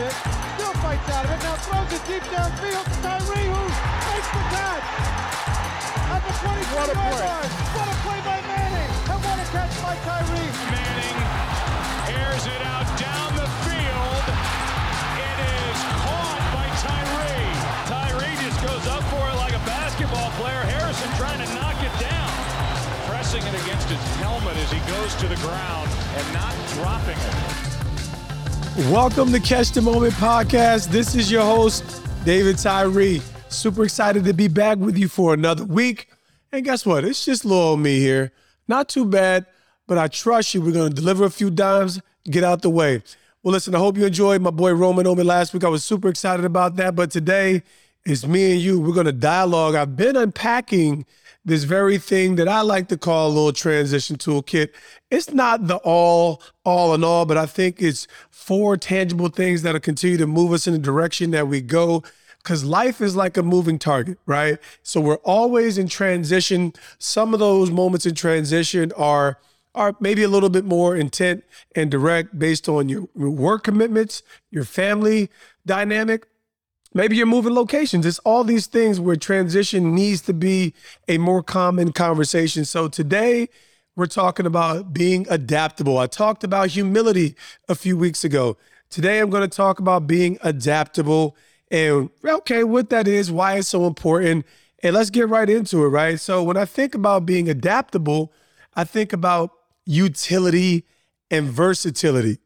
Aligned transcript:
it. 0.00 0.14
Still 0.56 0.74
fights 0.80 1.08
out 1.12 1.24
of 1.24 1.30
it. 1.30 1.40
Now 1.44 1.56
throws 1.60 1.92
it 1.92 2.02
deep 2.08 2.24
downfield. 2.32 2.86
Tyree 3.04 3.48
who 3.48 3.62
makes 4.08 4.30
the 4.32 4.44
catch. 4.48 4.86
At 6.10 6.22
the 6.24 6.34
23 6.40 6.74
yard 6.74 6.96
line. 6.96 7.50
What 7.76 7.88
a 7.88 7.96
play 8.04 8.20
by 8.24 8.40
Manning. 8.48 8.92
And 9.12 9.18
what 9.20 9.38
a 9.38 9.46
catch 9.52 9.74
by 9.84 9.94
Tyree. 10.08 10.50
Manning 10.72 11.18
airs 12.16 12.44
it 12.48 12.62
out 12.64 12.88
down 12.96 13.30
the 13.36 13.48
field. 13.68 14.24
It 15.20 15.38
is 15.60 15.78
caught 16.00 16.40
by 16.56 16.66
Tyree. 16.80 17.52
Tyree 17.92 18.36
just 18.40 18.60
goes 18.64 18.84
up 18.88 19.04
for 19.12 19.22
it 19.28 19.36
like 19.36 19.54
a 19.54 19.62
basketball 19.68 20.30
player. 20.40 20.64
Harrison 20.64 21.10
trying 21.20 21.44
to 21.44 21.48
knock 21.54 21.76
it 21.84 21.94
down. 22.00 22.32
Pressing 23.04 23.44
it 23.44 23.54
against 23.62 23.88
his 23.88 24.02
helmet 24.24 24.56
as 24.56 24.70
he 24.72 24.80
goes 24.88 25.14
to 25.20 25.28
the 25.28 25.38
ground 25.44 25.88
and 26.16 26.26
not 26.32 26.54
dropping 26.74 27.18
it. 27.18 27.69
Welcome 28.78 29.32
to 29.32 29.40
Catch 29.40 29.72
the 29.72 29.82
Moment 29.82 30.14
podcast. 30.14 30.90
This 30.90 31.16
is 31.16 31.28
your 31.28 31.42
host, 31.42 32.02
David 32.24 32.56
Tyree. 32.56 33.20
Super 33.48 33.82
excited 33.82 34.24
to 34.24 34.32
be 34.32 34.46
back 34.46 34.78
with 34.78 34.96
you 34.96 35.08
for 35.08 35.34
another 35.34 35.64
week. 35.64 36.08
And 36.52 36.64
guess 36.64 36.86
what? 36.86 37.04
It's 37.04 37.24
just 37.24 37.44
little 37.44 37.76
me 37.76 37.98
here. 37.98 38.30
Not 38.68 38.88
too 38.88 39.04
bad, 39.04 39.46
but 39.88 39.98
I 39.98 40.06
trust 40.06 40.54
you. 40.54 40.60
We're 40.62 40.70
going 40.70 40.88
to 40.88 40.94
deliver 40.94 41.24
a 41.24 41.30
few 41.30 41.50
dimes, 41.50 42.00
get 42.24 42.44
out 42.44 42.62
the 42.62 42.70
way. 42.70 43.02
Well, 43.42 43.52
listen, 43.52 43.74
I 43.74 43.78
hope 43.78 43.98
you 43.98 44.06
enjoyed 44.06 44.40
my 44.40 44.50
boy 44.50 44.72
Roman 44.72 45.04
Oben 45.04 45.26
last 45.26 45.52
week. 45.52 45.64
I 45.64 45.68
was 45.68 45.82
super 45.82 46.08
excited 46.08 46.44
about 46.44 46.76
that. 46.76 46.94
But 46.94 47.10
today, 47.10 47.64
it's 48.04 48.26
me 48.26 48.52
and 48.52 48.60
you. 48.60 48.80
We're 48.80 48.94
going 48.94 49.06
to 49.06 49.12
dialogue. 49.12 49.74
I've 49.74 49.96
been 49.96 50.16
unpacking 50.16 51.06
this 51.44 51.64
very 51.64 51.98
thing 51.98 52.36
that 52.36 52.48
I 52.48 52.60
like 52.60 52.88
to 52.88 52.98
call 52.98 53.28
a 53.28 53.32
little 53.32 53.52
transition 53.52 54.16
toolkit. 54.16 54.70
It's 55.10 55.30
not 55.30 55.66
the 55.66 55.76
all, 55.76 56.42
all 56.64 56.94
in 56.94 57.04
all, 57.04 57.24
but 57.24 57.36
I 57.36 57.46
think 57.46 57.80
it's 57.80 58.06
four 58.30 58.76
tangible 58.76 59.28
things 59.28 59.62
that'll 59.62 59.80
continue 59.80 60.16
to 60.18 60.26
move 60.26 60.52
us 60.52 60.66
in 60.66 60.72
the 60.72 60.78
direction 60.78 61.30
that 61.32 61.48
we 61.48 61.60
go. 61.60 62.02
Because 62.42 62.64
life 62.64 63.02
is 63.02 63.14
like 63.16 63.36
a 63.36 63.42
moving 63.42 63.78
target, 63.78 64.18
right? 64.24 64.58
So 64.82 64.98
we're 65.00 65.16
always 65.16 65.76
in 65.76 65.88
transition. 65.88 66.72
Some 66.98 67.34
of 67.34 67.40
those 67.40 67.70
moments 67.70 68.06
in 68.06 68.14
transition 68.14 68.92
are 68.96 69.38
are 69.74 69.94
maybe 70.00 70.22
a 70.24 70.28
little 70.28 70.48
bit 70.48 70.64
more 70.64 70.96
intent 70.96 71.44
and 71.76 71.90
direct 71.90 72.36
based 72.38 72.66
on 72.68 72.88
your 72.88 73.08
your 73.14 73.30
work 73.30 73.64
commitments, 73.64 74.22
your 74.50 74.64
family 74.64 75.28
dynamic, 75.66 76.26
Maybe 76.92 77.16
you're 77.16 77.26
moving 77.26 77.54
locations. 77.54 78.04
It's 78.04 78.18
all 78.20 78.42
these 78.42 78.66
things 78.66 78.98
where 78.98 79.14
transition 79.14 79.94
needs 79.94 80.22
to 80.22 80.32
be 80.32 80.74
a 81.06 81.18
more 81.18 81.42
common 81.42 81.92
conversation. 81.92 82.64
So 82.64 82.88
today 82.88 83.48
we're 83.94 84.06
talking 84.06 84.44
about 84.44 84.92
being 84.92 85.24
adaptable. 85.30 85.98
I 85.98 86.08
talked 86.08 86.42
about 86.42 86.70
humility 86.70 87.36
a 87.68 87.76
few 87.76 87.96
weeks 87.96 88.24
ago. 88.24 88.56
Today 88.88 89.20
I'm 89.20 89.30
going 89.30 89.48
to 89.48 89.56
talk 89.56 89.78
about 89.78 90.08
being 90.08 90.36
adaptable 90.42 91.36
and 91.70 92.10
okay, 92.24 92.64
what 92.64 92.90
that 92.90 93.06
is, 93.06 93.30
why 93.30 93.58
it's 93.58 93.68
so 93.68 93.86
important. 93.86 94.44
And 94.82 94.94
let's 94.96 95.10
get 95.10 95.28
right 95.28 95.48
into 95.48 95.84
it, 95.84 95.88
right? 95.88 96.18
So 96.18 96.42
when 96.42 96.56
I 96.56 96.64
think 96.64 96.96
about 96.96 97.24
being 97.24 97.48
adaptable, 97.48 98.32
I 98.74 98.82
think 98.82 99.12
about 99.12 99.52
utility 99.86 100.86
and 101.30 101.48
versatility. 101.48 102.38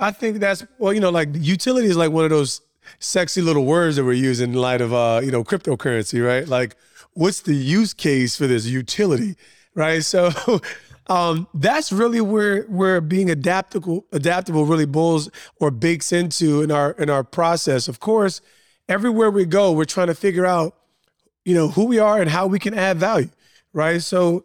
I 0.00 0.10
think 0.10 0.38
that's 0.40 0.64
well, 0.78 0.92
you 0.92 0.98
know, 0.98 1.10
like 1.10 1.28
utility 1.32 1.86
is 1.86 1.96
like 1.96 2.10
one 2.10 2.24
of 2.24 2.30
those 2.30 2.62
sexy 2.98 3.40
little 3.40 3.64
words 3.64 3.96
that 3.96 4.04
we're 4.04 4.12
using 4.12 4.52
in 4.52 4.56
light 4.56 4.80
of 4.80 4.92
uh, 4.92 5.20
you 5.22 5.30
know, 5.30 5.44
cryptocurrency, 5.44 6.24
right? 6.24 6.46
Like, 6.46 6.76
what's 7.12 7.40
the 7.40 7.54
use 7.54 7.92
case 7.92 8.36
for 8.36 8.46
this 8.46 8.66
utility, 8.66 9.36
right? 9.74 10.02
So 10.04 10.30
um, 11.08 11.48
that's 11.52 11.92
really 11.92 12.20
where 12.20 12.62
where 12.64 13.00
being 13.00 13.30
adaptable 13.30 14.06
adaptable 14.12 14.66
really 14.66 14.86
boils 14.86 15.30
or 15.60 15.70
bakes 15.70 16.12
into 16.12 16.62
in 16.62 16.70
our 16.70 16.92
in 16.92 17.10
our 17.10 17.24
process. 17.24 17.88
Of 17.88 18.00
course, 18.00 18.40
everywhere 18.88 19.30
we 19.30 19.44
go, 19.44 19.72
we're 19.72 19.84
trying 19.84 20.06
to 20.08 20.14
figure 20.14 20.46
out, 20.46 20.76
you 21.44 21.54
know, 21.54 21.68
who 21.68 21.86
we 21.86 21.98
are 21.98 22.20
and 22.20 22.30
how 22.30 22.46
we 22.46 22.58
can 22.58 22.74
add 22.74 22.98
value, 22.98 23.30
right? 23.72 24.00
So 24.00 24.44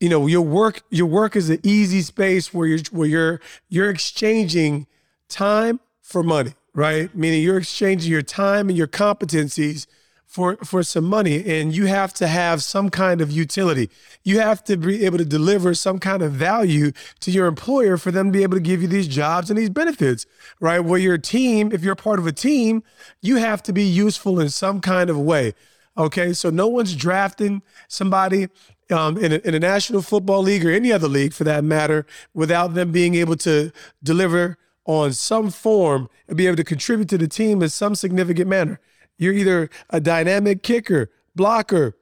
you 0.00 0.08
know 0.08 0.26
your 0.26 0.42
work 0.42 0.82
your 0.90 1.06
work 1.06 1.36
is 1.36 1.50
an 1.50 1.60
easy 1.62 2.02
space 2.02 2.52
where 2.52 2.66
you're 2.66 2.80
where 2.90 3.08
you're 3.08 3.40
you're 3.68 3.90
exchanging 3.90 4.86
time 5.28 5.80
for 6.02 6.22
money 6.22 6.54
right? 6.78 7.12
Meaning 7.12 7.42
you're 7.42 7.58
exchanging 7.58 8.12
your 8.12 8.22
time 8.22 8.68
and 8.68 8.78
your 8.78 8.86
competencies 8.86 9.88
for 10.24 10.56
for 10.58 10.84
some 10.84 11.02
money 11.02 11.44
and 11.44 11.74
you 11.74 11.86
have 11.86 12.14
to 12.14 12.28
have 12.28 12.62
some 12.62 12.88
kind 12.88 13.20
of 13.20 13.32
utility. 13.32 13.90
You 14.22 14.38
have 14.38 14.62
to 14.64 14.76
be 14.76 15.04
able 15.04 15.18
to 15.18 15.24
deliver 15.24 15.74
some 15.74 15.98
kind 15.98 16.22
of 16.22 16.30
value 16.30 16.92
to 17.18 17.32
your 17.32 17.48
employer 17.48 17.96
for 17.96 18.12
them 18.12 18.26
to 18.26 18.32
be 18.38 18.44
able 18.44 18.56
to 18.56 18.62
give 18.62 18.80
you 18.80 18.86
these 18.86 19.08
jobs 19.08 19.50
and 19.50 19.58
these 19.58 19.70
benefits 19.70 20.24
right? 20.60 20.78
Where 20.78 21.00
your 21.00 21.18
team 21.18 21.72
if 21.72 21.82
you're 21.82 21.96
part 21.96 22.20
of 22.20 22.28
a 22.28 22.32
team 22.32 22.84
you 23.22 23.38
have 23.38 23.60
to 23.64 23.72
be 23.72 23.82
useful 23.82 24.38
in 24.38 24.48
some 24.48 24.80
kind 24.80 25.10
of 25.10 25.18
way 25.18 25.54
Okay, 25.96 26.32
so 26.32 26.48
no 26.48 26.68
one's 26.68 26.94
drafting 26.94 27.60
somebody 27.88 28.46
um, 28.92 29.18
in, 29.18 29.32
a, 29.32 29.36
in 29.38 29.54
a 29.54 29.58
National 29.58 30.00
Football 30.00 30.42
League 30.42 30.64
or 30.64 30.70
any 30.70 30.92
other 30.92 31.08
league 31.08 31.32
for 31.32 31.42
that 31.42 31.64
matter 31.64 32.06
without 32.34 32.74
them 32.74 32.92
being 32.92 33.16
able 33.16 33.34
to 33.38 33.72
deliver 34.00 34.56
on 34.88 35.12
some 35.12 35.50
form 35.50 36.08
and 36.26 36.36
be 36.36 36.46
able 36.46 36.56
to 36.56 36.64
contribute 36.64 37.08
to 37.10 37.18
the 37.18 37.28
team 37.28 37.62
in 37.62 37.68
some 37.68 37.94
significant 37.94 38.48
manner. 38.48 38.80
You're 39.18 39.34
either 39.34 39.68
a 39.90 40.00
dynamic 40.00 40.62
kicker, 40.62 41.10
blocker, 41.36 41.94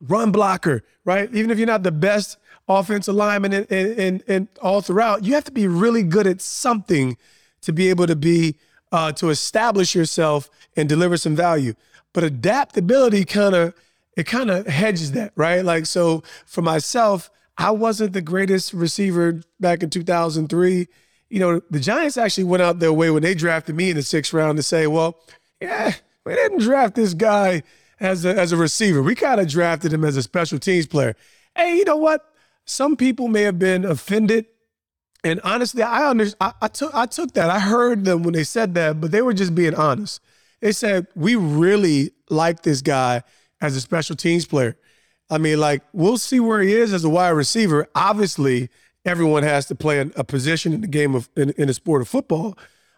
run 0.00 0.32
blocker, 0.32 0.82
right? 1.04 1.32
Even 1.34 1.50
if 1.50 1.58
you're 1.58 1.66
not 1.66 1.82
the 1.82 1.92
best 1.92 2.38
offensive 2.66 3.14
lineman 3.14 3.52
and, 3.52 3.70
and, 3.70 4.00
and, 4.00 4.24
and 4.26 4.48
all 4.62 4.80
throughout, 4.80 5.24
you 5.24 5.34
have 5.34 5.44
to 5.44 5.52
be 5.52 5.68
really 5.68 6.02
good 6.02 6.26
at 6.26 6.40
something 6.40 7.18
to 7.60 7.72
be 7.72 7.90
able 7.90 8.06
to 8.06 8.16
be 8.16 8.56
uh, 8.90 9.12
to 9.12 9.28
establish 9.28 9.94
yourself 9.94 10.48
and 10.74 10.88
deliver 10.88 11.18
some 11.18 11.36
value. 11.36 11.74
But 12.14 12.24
adaptability 12.24 13.24
kind 13.26 13.54
of 13.54 13.74
it 14.16 14.24
kind 14.24 14.50
of 14.50 14.66
hedges 14.66 15.12
that, 15.12 15.32
right? 15.36 15.64
Like 15.64 15.86
so 15.86 16.22
for 16.46 16.62
myself, 16.62 17.30
I 17.58 17.70
wasn't 17.70 18.14
the 18.14 18.20
greatest 18.22 18.72
receiver 18.72 19.42
back 19.60 19.82
in 19.82 19.90
2003. 19.90 20.88
You 21.32 21.40
know, 21.40 21.62
the 21.70 21.80
Giants 21.80 22.18
actually 22.18 22.44
went 22.44 22.62
out 22.62 22.78
their 22.78 22.92
way 22.92 23.10
when 23.10 23.22
they 23.22 23.34
drafted 23.34 23.74
me 23.74 23.88
in 23.88 23.96
the 23.96 24.02
sixth 24.02 24.34
round 24.34 24.58
to 24.58 24.62
say, 24.62 24.86
well, 24.86 25.18
yeah, 25.62 25.94
we 26.26 26.34
didn't 26.34 26.60
draft 26.60 26.94
this 26.94 27.14
guy 27.14 27.62
as 27.98 28.26
a, 28.26 28.38
as 28.38 28.52
a 28.52 28.56
receiver. 28.58 29.02
We 29.02 29.14
kind 29.14 29.40
of 29.40 29.48
drafted 29.48 29.94
him 29.94 30.04
as 30.04 30.18
a 30.18 30.22
special 30.22 30.58
teams 30.58 30.86
player. 30.86 31.16
Hey, 31.56 31.76
you 31.78 31.86
know 31.86 31.96
what? 31.96 32.22
Some 32.66 32.96
people 32.96 33.28
may 33.28 33.42
have 33.44 33.58
been 33.58 33.86
offended. 33.86 34.44
And 35.24 35.40
honestly, 35.42 35.82
I 35.82 36.10
under, 36.10 36.26
I, 36.38 36.52
I 36.60 36.68
took 36.68 36.94
I 36.94 37.06
took 37.06 37.32
that. 37.32 37.48
I 37.48 37.60
heard 37.60 38.04
them 38.04 38.24
when 38.24 38.34
they 38.34 38.44
said 38.44 38.74
that, 38.74 39.00
but 39.00 39.10
they 39.10 39.22
were 39.22 39.32
just 39.32 39.54
being 39.54 39.74
honest. 39.74 40.20
They 40.60 40.72
said, 40.72 41.06
we 41.14 41.34
really 41.34 42.10
like 42.28 42.62
this 42.62 42.82
guy 42.82 43.22
as 43.58 43.74
a 43.74 43.80
special 43.80 44.16
teams 44.16 44.44
player. 44.44 44.76
I 45.30 45.38
mean, 45.38 45.60
like, 45.60 45.82
we'll 45.94 46.18
see 46.18 46.40
where 46.40 46.60
he 46.60 46.74
is 46.74 46.92
as 46.92 47.04
a 47.04 47.08
wide 47.08 47.30
receiver. 47.30 47.88
Obviously, 47.94 48.68
everyone 49.04 49.42
has 49.42 49.66
to 49.66 49.74
play 49.74 49.98
a 50.00 50.24
position 50.24 50.72
in 50.72 50.80
the 50.80 50.86
game 50.86 51.14
of 51.14 51.28
in, 51.36 51.50
in 51.50 51.68
the 51.68 51.74
sport 51.74 52.02
of 52.02 52.08
football, 52.08 52.56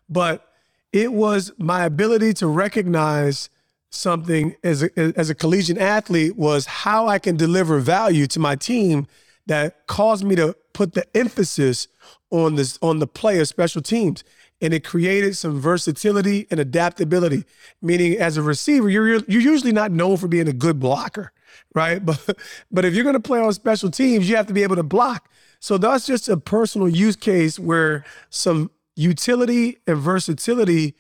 but 0.08 0.52
it 0.92 1.12
was 1.12 1.52
my 1.58 1.84
ability 1.84 2.32
to 2.34 2.46
recognize 2.46 3.50
something 3.90 4.54
as 4.62 4.82
a, 4.82 4.90
as 5.18 5.30
a 5.30 5.34
collegiate 5.34 5.78
athlete 5.78 6.36
was 6.36 6.66
how 6.66 7.06
I 7.06 7.18
can 7.18 7.36
deliver 7.36 7.78
value 7.78 8.26
to 8.28 8.40
my 8.40 8.56
team 8.56 9.06
that 9.46 9.86
caused 9.86 10.24
me 10.24 10.34
to 10.36 10.56
put 10.72 10.94
the 10.94 11.04
emphasis 11.16 11.88
on 12.30 12.56
this 12.56 12.78
on 12.82 12.98
the 12.98 13.06
play 13.06 13.38
of 13.38 13.48
special 13.48 13.82
teams 13.82 14.24
and 14.60 14.72
it 14.72 14.84
created 14.84 15.36
some 15.36 15.60
versatility 15.60 16.46
and 16.50 16.58
adaptability. 16.58 17.44
Meaning, 17.82 18.14
as 18.18 18.36
a 18.36 18.42
receiver, 18.42 18.88
you're 18.88 19.06
you're 19.06 19.42
usually 19.42 19.72
not 19.72 19.90
known 19.90 20.16
for 20.16 20.28
being 20.28 20.48
a 20.48 20.52
good 20.52 20.80
blocker, 20.80 21.32
right? 21.74 22.04
But 22.04 22.38
but 22.70 22.84
if 22.84 22.94
you're 22.94 23.04
going 23.04 23.14
to 23.14 23.20
play 23.20 23.40
on 23.40 23.52
special 23.52 23.90
teams, 23.90 24.28
you 24.28 24.36
have 24.36 24.46
to 24.46 24.54
be 24.54 24.62
able 24.62 24.76
to 24.76 24.82
block. 24.82 25.28
So 25.64 25.78
that's 25.78 26.04
just 26.04 26.28
a 26.28 26.36
personal 26.36 26.90
use 26.90 27.16
case 27.16 27.58
where 27.58 28.04
some 28.28 28.70
utility 28.96 29.78
and 29.86 29.96
versatility 29.96 30.94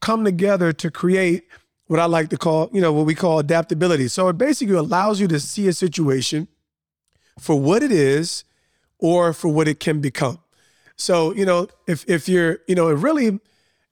come 0.00 0.24
together 0.24 0.72
to 0.72 0.90
create 0.90 1.44
what 1.86 2.00
I 2.00 2.06
like 2.06 2.28
to 2.30 2.36
call, 2.36 2.70
you 2.72 2.80
know, 2.80 2.92
what 2.92 3.06
we 3.06 3.14
call 3.14 3.38
adaptability. 3.38 4.08
So 4.08 4.26
it 4.26 4.36
basically 4.36 4.74
allows 4.74 5.20
you 5.20 5.28
to 5.28 5.38
see 5.38 5.68
a 5.68 5.72
situation 5.72 6.48
for 7.38 7.60
what 7.60 7.84
it 7.84 7.92
is 7.92 8.42
or 8.98 9.32
for 9.32 9.46
what 9.46 9.68
it 9.68 9.78
can 9.78 10.00
become. 10.00 10.40
So, 10.96 11.32
you 11.32 11.46
know, 11.46 11.68
if 11.86 12.04
if 12.10 12.28
you're, 12.28 12.58
you 12.66 12.74
know, 12.74 12.88
it 12.88 12.94
really 12.94 13.38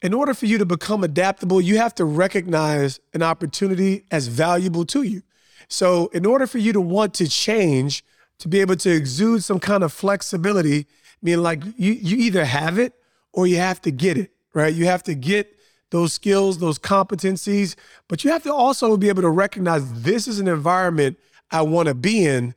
in 0.03 0.15
order 0.15 0.35
for 0.35 0.47
you 0.47 0.59
to 0.59 0.67
become 0.67 1.05
adaptable, 1.05 1.61
you 1.61 1.77
have 1.77 1.95
to 1.95 2.05
recognize 2.05 2.99
an 3.15 3.23
opportunity 3.23 4.05
as 4.11 4.27
valuable 4.27 4.85
to 4.87 5.03
you. 5.03 5.23
So, 5.69 6.09
in 6.09 6.27
order 6.27 6.49
for 6.49 6.59
you 6.59 6.73
to 6.73 6.81
want 6.81 7.15
to 7.15 7.29
change, 7.29 8.03
to 8.39 8.49
be 8.49 8.61
able 8.61 8.77
to 8.77 8.91
exude 8.91 9.45
some 9.45 9.59
kind 9.61 9.83
of 9.83 9.93
flexibility, 9.93 10.87
meaning 11.23 11.43
like 11.43 11.63
you 11.77 11.93
you 11.93 12.17
either 12.19 12.45
have 12.45 12.79
it 12.79 12.95
or 13.33 13.47
you 13.47 13.57
have 13.57 13.81
to 13.83 13.91
get 13.91 14.17
it, 14.17 14.31
right? 14.55 14.75
You 14.75 14.87
have 14.87 15.03
to 15.05 15.15
get 15.15 15.55
those 15.91 16.13
skills, 16.13 16.59
those 16.59 16.79
competencies, 16.79 17.75
but 18.09 18.23
you 18.23 18.31
have 18.31 18.43
to 18.43 18.53
also 18.53 18.97
be 18.97 19.09
able 19.09 19.23
to 19.23 19.31
recognize 19.31 20.03
this 20.03 20.29
is 20.29 20.39
an 20.39 20.49
environment 20.49 21.19
I 21.51 21.63
want 21.63 21.89
to 21.89 21.95
be 21.95 22.27
in 22.27 22.55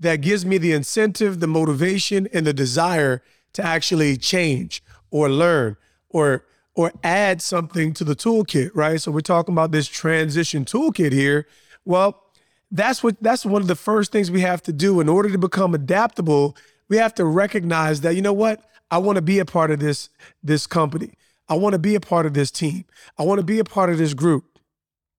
that 0.00 0.16
gives 0.16 0.44
me 0.44 0.58
the 0.58 0.72
incentive, 0.72 1.38
the 1.38 1.46
motivation, 1.46 2.28
and 2.32 2.46
the 2.46 2.52
desire 2.52 3.22
to 3.52 3.64
actually 3.64 4.16
change 4.16 4.82
or 5.10 5.28
learn 5.28 5.76
or 6.08 6.44
or 6.74 6.90
add 7.04 7.42
something 7.42 7.92
to 7.92 8.02
the 8.02 8.16
toolkit, 8.16 8.70
right? 8.74 9.00
So 9.00 9.12
we're 9.12 9.20
talking 9.20 9.52
about 9.54 9.72
this 9.72 9.86
transition 9.86 10.64
toolkit 10.64 11.12
here. 11.12 11.46
Well, 11.84 12.22
that's 12.72 13.02
what 13.02 13.22
that's 13.22 13.44
one 13.44 13.62
of 13.62 13.68
the 13.68 13.76
first 13.76 14.10
things 14.10 14.30
we 14.30 14.40
have 14.40 14.62
to 14.62 14.72
do 14.72 15.00
in 15.00 15.08
order 15.08 15.30
to 15.30 15.38
become 15.38 15.74
adaptable. 15.74 16.56
We 16.88 16.96
have 16.96 17.14
to 17.14 17.24
recognize 17.24 18.00
that 18.00 18.16
you 18.16 18.22
know 18.22 18.32
what? 18.32 18.64
I 18.90 18.98
want 18.98 19.16
to 19.16 19.22
be 19.22 19.38
a 19.38 19.44
part 19.44 19.70
of 19.70 19.78
this 19.78 20.08
this 20.42 20.66
company. 20.66 21.12
I 21.48 21.54
want 21.54 21.74
to 21.74 21.78
be 21.78 21.94
a 21.94 22.00
part 22.00 22.24
of 22.24 22.32
this 22.34 22.50
team. 22.50 22.86
I 23.18 23.24
want 23.24 23.38
to 23.38 23.44
be 23.44 23.58
a 23.58 23.64
part 23.64 23.90
of 23.90 23.98
this 23.98 24.14
group. 24.14 24.58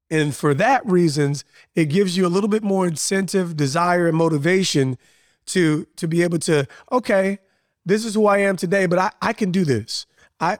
And 0.09 0.35
for 0.35 0.53
that 0.55 0.85
reasons, 0.85 1.45
it 1.75 1.85
gives 1.85 2.17
you 2.17 2.25
a 2.25 2.29
little 2.29 2.49
bit 2.49 2.63
more 2.63 2.87
incentive, 2.87 3.55
desire, 3.55 4.07
and 4.07 4.17
motivation 4.17 4.97
to 5.47 5.85
to 5.95 6.07
be 6.07 6.23
able 6.23 6.39
to, 6.39 6.67
okay, 6.91 7.37
this 7.85 8.03
is 8.03 8.15
who 8.15 8.25
I 8.25 8.39
am 8.39 8.55
today, 8.55 8.87
but 8.87 8.97
I, 8.97 9.11
I 9.21 9.33
can 9.33 9.51
do 9.51 9.63
this. 9.63 10.07
I 10.39 10.57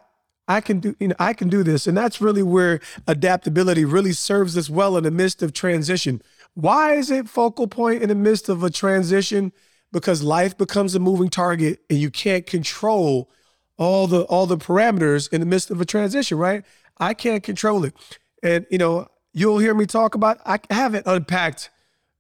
I 0.48 0.62
can 0.62 0.80
do, 0.80 0.96
you 1.00 1.10
know, 1.10 1.16
I 1.20 1.34
can 1.34 1.48
do 1.50 1.64
this. 1.64 1.88
And 1.88 1.98
that's 1.98 2.20
really 2.20 2.44
where 2.44 2.80
adaptability 3.08 3.86
really 3.86 4.12
serves 4.12 4.58
us 4.58 4.70
well 4.70 4.98
in 4.98 5.06
the 5.06 5.12
midst 5.12 5.42
of 5.42 5.54
transition. 5.54 6.22
Why 6.56 6.94
is 6.94 7.10
it 7.10 7.28
focal 7.28 7.68
point 7.68 8.04
in 8.04 8.10
the 8.10 8.16
midst 8.16 8.50
of 8.50 8.64
a 8.64 8.70
transition? 8.70 9.52
Because 9.92 10.22
life 10.22 10.58
becomes 10.58 10.96
a 10.96 11.00
moving 11.00 11.30
target 11.30 11.80
and 11.90 12.00
you 12.00 12.12
can't 12.12 12.46
control 12.46 13.30
all 13.78 14.08
the 14.08 14.22
all 14.24 14.46
the 14.46 14.58
parameters 14.58 15.32
in 15.32 15.40
the 15.40 15.48
midst 15.48 15.72
of 15.72 15.82
a 15.82 15.86
transition, 15.86 16.38
right? 16.38 16.64
I 16.98 17.14
can't 17.14 17.44
control 17.44 17.84
it. 17.86 17.94
And 18.42 18.66
you 18.70 18.78
know, 18.78 19.08
you'll 19.34 19.60
hear 19.60 19.74
me 19.74 19.86
talk 19.86 20.16
about 20.16 20.40
I 20.46 20.60
haven't 20.70 21.08
unpacked, 21.08 21.70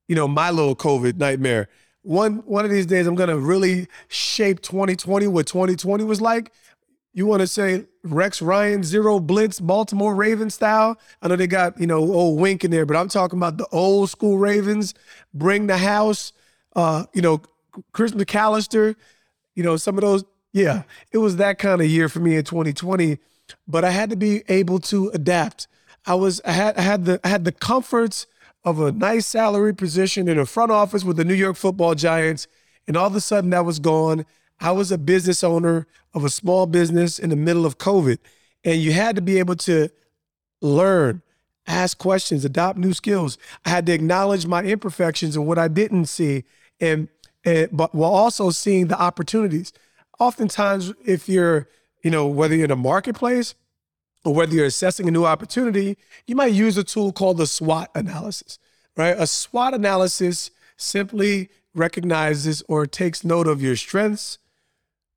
you 0.07 0.15
know, 0.15 0.27
my 0.27 0.50
little 0.50 0.75
COVID 0.75 1.18
nightmare. 1.18 1.69
One 2.01 2.38
one 2.45 2.65
of 2.65 2.71
these 2.71 2.85
days 2.85 3.07
I'm 3.07 3.15
gonna 3.15 3.38
really 3.38 3.88
shape 4.07 4.62
2020 4.62 5.27
what 5.27 5.47
2020 5.47 6.03
was 6.03 6.21
like. 6.21 6.51
You 7.13 7.27
want 7.27 7.42
to 7.42 7.48
say 7.48 7.86
Rex 8.04 8.42
Ryan 8.42 8.83
zero 8.83 9.19
blitz 9.19 9.60
Baltimore 9.60 10.15
Ravens 10.15 10.56
style? 10.56 10.98
I 11.21 11.27
know 11.27 11.36
they 11.36 11.48
got, 11.48 11.80
you 11.80 11.86
know, 11.86 12.00
old 12.00 12.39
wink 12.39 12.63
in 12.63 12.71
there, 12.71 12.86
but 12.86 12.98
I'm 12.98 13.07
talking 13.07 13.38
about 13.38 13.57
the 13.57 13.68
old 13.71 14.10
school 14.10 14.38
Ravens, 14.38 14.95
bring 15.33 15.68
the 15.68 15.77
house, 15.77 16.33
uh, 16.75 17.06
you 17.13 17.21
know, 17.21 17.42
Chris 17.92 18.12
McAlister. 18.13 18.95
you 19.56 19.63
know, 19.63 19.77
some 19.77 19.95
of 19.98 20.01
those 20.01 20.24
yeah, 20.54 20.83
it 21.12 21.18
was 21.18 21.38
that 21.38 21.57
kind 21.57 21.81
of 21.81 21.88
year 21.88 22.07
for 22.07 22.19
me 22.19 22.36
in 22.36 22.44
2020, 22.44 23.18
but 23.68 23.83
I 23.83 23.89
had 23.89 24.12
to 24.12 24.16
be 24.16 24.44
able 24.48 24.80
to 24.81 25.09
adapt. 25.09 25.68
I 26.06 26.13
was 26.16 26.42
I 26.45 26.51
had 26.51 26.77
I 26.77 26.81
had 26.81 27.06
the 27.06 27.19
I 27.24 27.30
had 27.30 27.44
the 27.44 27.51
comforts 27.51 28.27
of 28.63 28.80
a 28.80 28.92
nice 28.92 29.25
salary 29.25 29.74
position 29.74 30.27
in 30.27 30.38
a 30.38 30.45
front 30.45 30.71
office 30.71 31.04
with 31.04 31.18
the 31.18 31.25
New 31.25 31.33
York 31.33 31.57
Football 31.57 31.95
Giants, 31.95 32.48
and 32.88 32.95
all 32.95 33.07
of 33.07 33.16
a 33.16 33.21
sudden 33.21 33.50
that 33.50 33.66
was 33.66 33.80
gone. 33.80 34.25
I 34.59 34.71
was 34.71 34.91
a 34.91 34.97
business 34.97 35.44
owner 35.44 35.88
of 36.13 36.23
a 36.23 36.29
small 36.29 36.65
business 36.65 37.19
in 37.19 37.29
the 37.29 37.35
middle 37.35 37.65
of 37.65 37.77
COVID, 37.77 38.17
and 38.63 38.81
you 38.81 38.94
had 38.94 39.15
to 39.15 39.21
be 39.21 39.39
able 39.39 39.55
to 39.57 39.89
learn, 40.61 41.21
ask 41.67 41.97
questions, 41.97 42.45
adopt 42.45 42.77
new 42.77 42.94
skills. 42.94 43.38
I 43.65 43.69
had 43.69 43.85
to 43.88 43.94
acknowledge 43.94 44.45
my 44.45 44.63
imperfections 44.63 45.35
and 45.35 45.45
what 45.45 45.57
I 45.57 45.67
didn't 45.67 46.05
see, 46.05 46.44
and, 46.79 47.09
and 47.44 47.69
but 47.71 47.94
while 47.94 48.13
also 48.13 48.51
seeing 48.51 48.88
the 48.88 49.00
opportunities 49.00 49.73
oftentimes 50.19 50.94
if 51.06 51.27
you're, 51.27 51.67
you 52.03 52.11
know, 52.11 52.27
whether 52.27 52.56
you're 52.56 52.65
in 52.65 52.71
a 52.71 52.75
marketplace 52.75 53.56
or 54.23 54.33
whether 54.33 54.53
you're 54.53 54.65
assessing 54.65 55.07
a 55.07 55.11
new 55.11 55.25
opportunity, 55.25 55.97
you 56.25 56.35
might 56.35 56.53
use 56.53 56.77
a 56.77 56.83
tool 56.83 57.11
called 57.11 57.38
the 57.38 57.47
SWOT 57.47 57.89
analysis, 57.95 58.59
right? 58.95 59.15
A 59.17 59.27
SWOT 59.27 59.73
analysis 59.73 60.51
simply 60.77 61.49
recognizes 61.75 62.63
or 62.67 62.85
takes 62.85 63.23
note 63.23 63.47
of 63.47 63.61
your 63.61 63.75
strengths, 63.75 64.38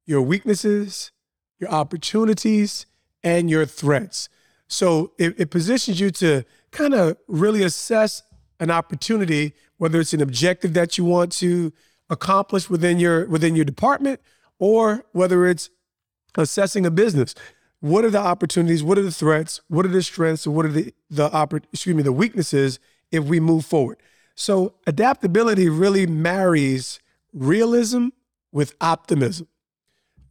your 0.06 0.22
weaknesses, 0.22 1.10
your 1.58 1.70
opportunities, 1.70 2.86
and 3.22 3.50
your 3.50 3.66
threats. 3.66 4.28
So 4.68 5.12
it, 5.18 5.38
it 5.38 5.50
positions 5.50 6.00
you 6.00 6.10
to 6.12 6.44
kind 6.70 6.94
of 6.94 7.16
really 7.28 7.62
assess 7.62 8.22
an 8.58 8.70
opportunity, 8.70 9.54
whether 9.76 10.00
it's 10.00 10.14
an 10.14 10.22
objective 10.22 10.74
that 10.74 10.96
you 10.96 11.04
want 11.04 11.32
to 11.32 11.72
accomplish 12.08 12.70
within 12.70 12.98
your 12.98 13.26
within 13.26 13.56
your 13.56 13.64
department 13.64 14.20
or 14.58 15.04
whether 15.12 15.46
it's 15.46 15.70
assessing 16.36 16.86
a 16.86 16.90
business. 16.90 17.34
What 17.80 18.04
are 18.04 18.10
the 18.10 18.18
opportunities? 18.18 18.82
What 18.82 18.98
are 18.98 19.02
the 19.02 19.10
threats? 19.10 19.60
What 19.68 19.84
are 19.84 19.90
the 19.90 20.02
strengths? 20.02 20.46
What 20.46 20.66
are 20.66 20.70
the 20.70 20.94
the 21.10 21.62
excuse 21.72 21.94
me 21.94 22.02
the 22.02 22.12
weaknesses 22.12 22.78
if 23.10 23.24
we 23.24 23.40
move 23.40 23.66
forward? 23.66 23.98
So 24.34 24.74
adaptability 24.86 25.68
really 25.68 26.06
marries 26.06 27.00
realism 27.32 28.08
with 28.52 28.74
optimism. 28.80 29.48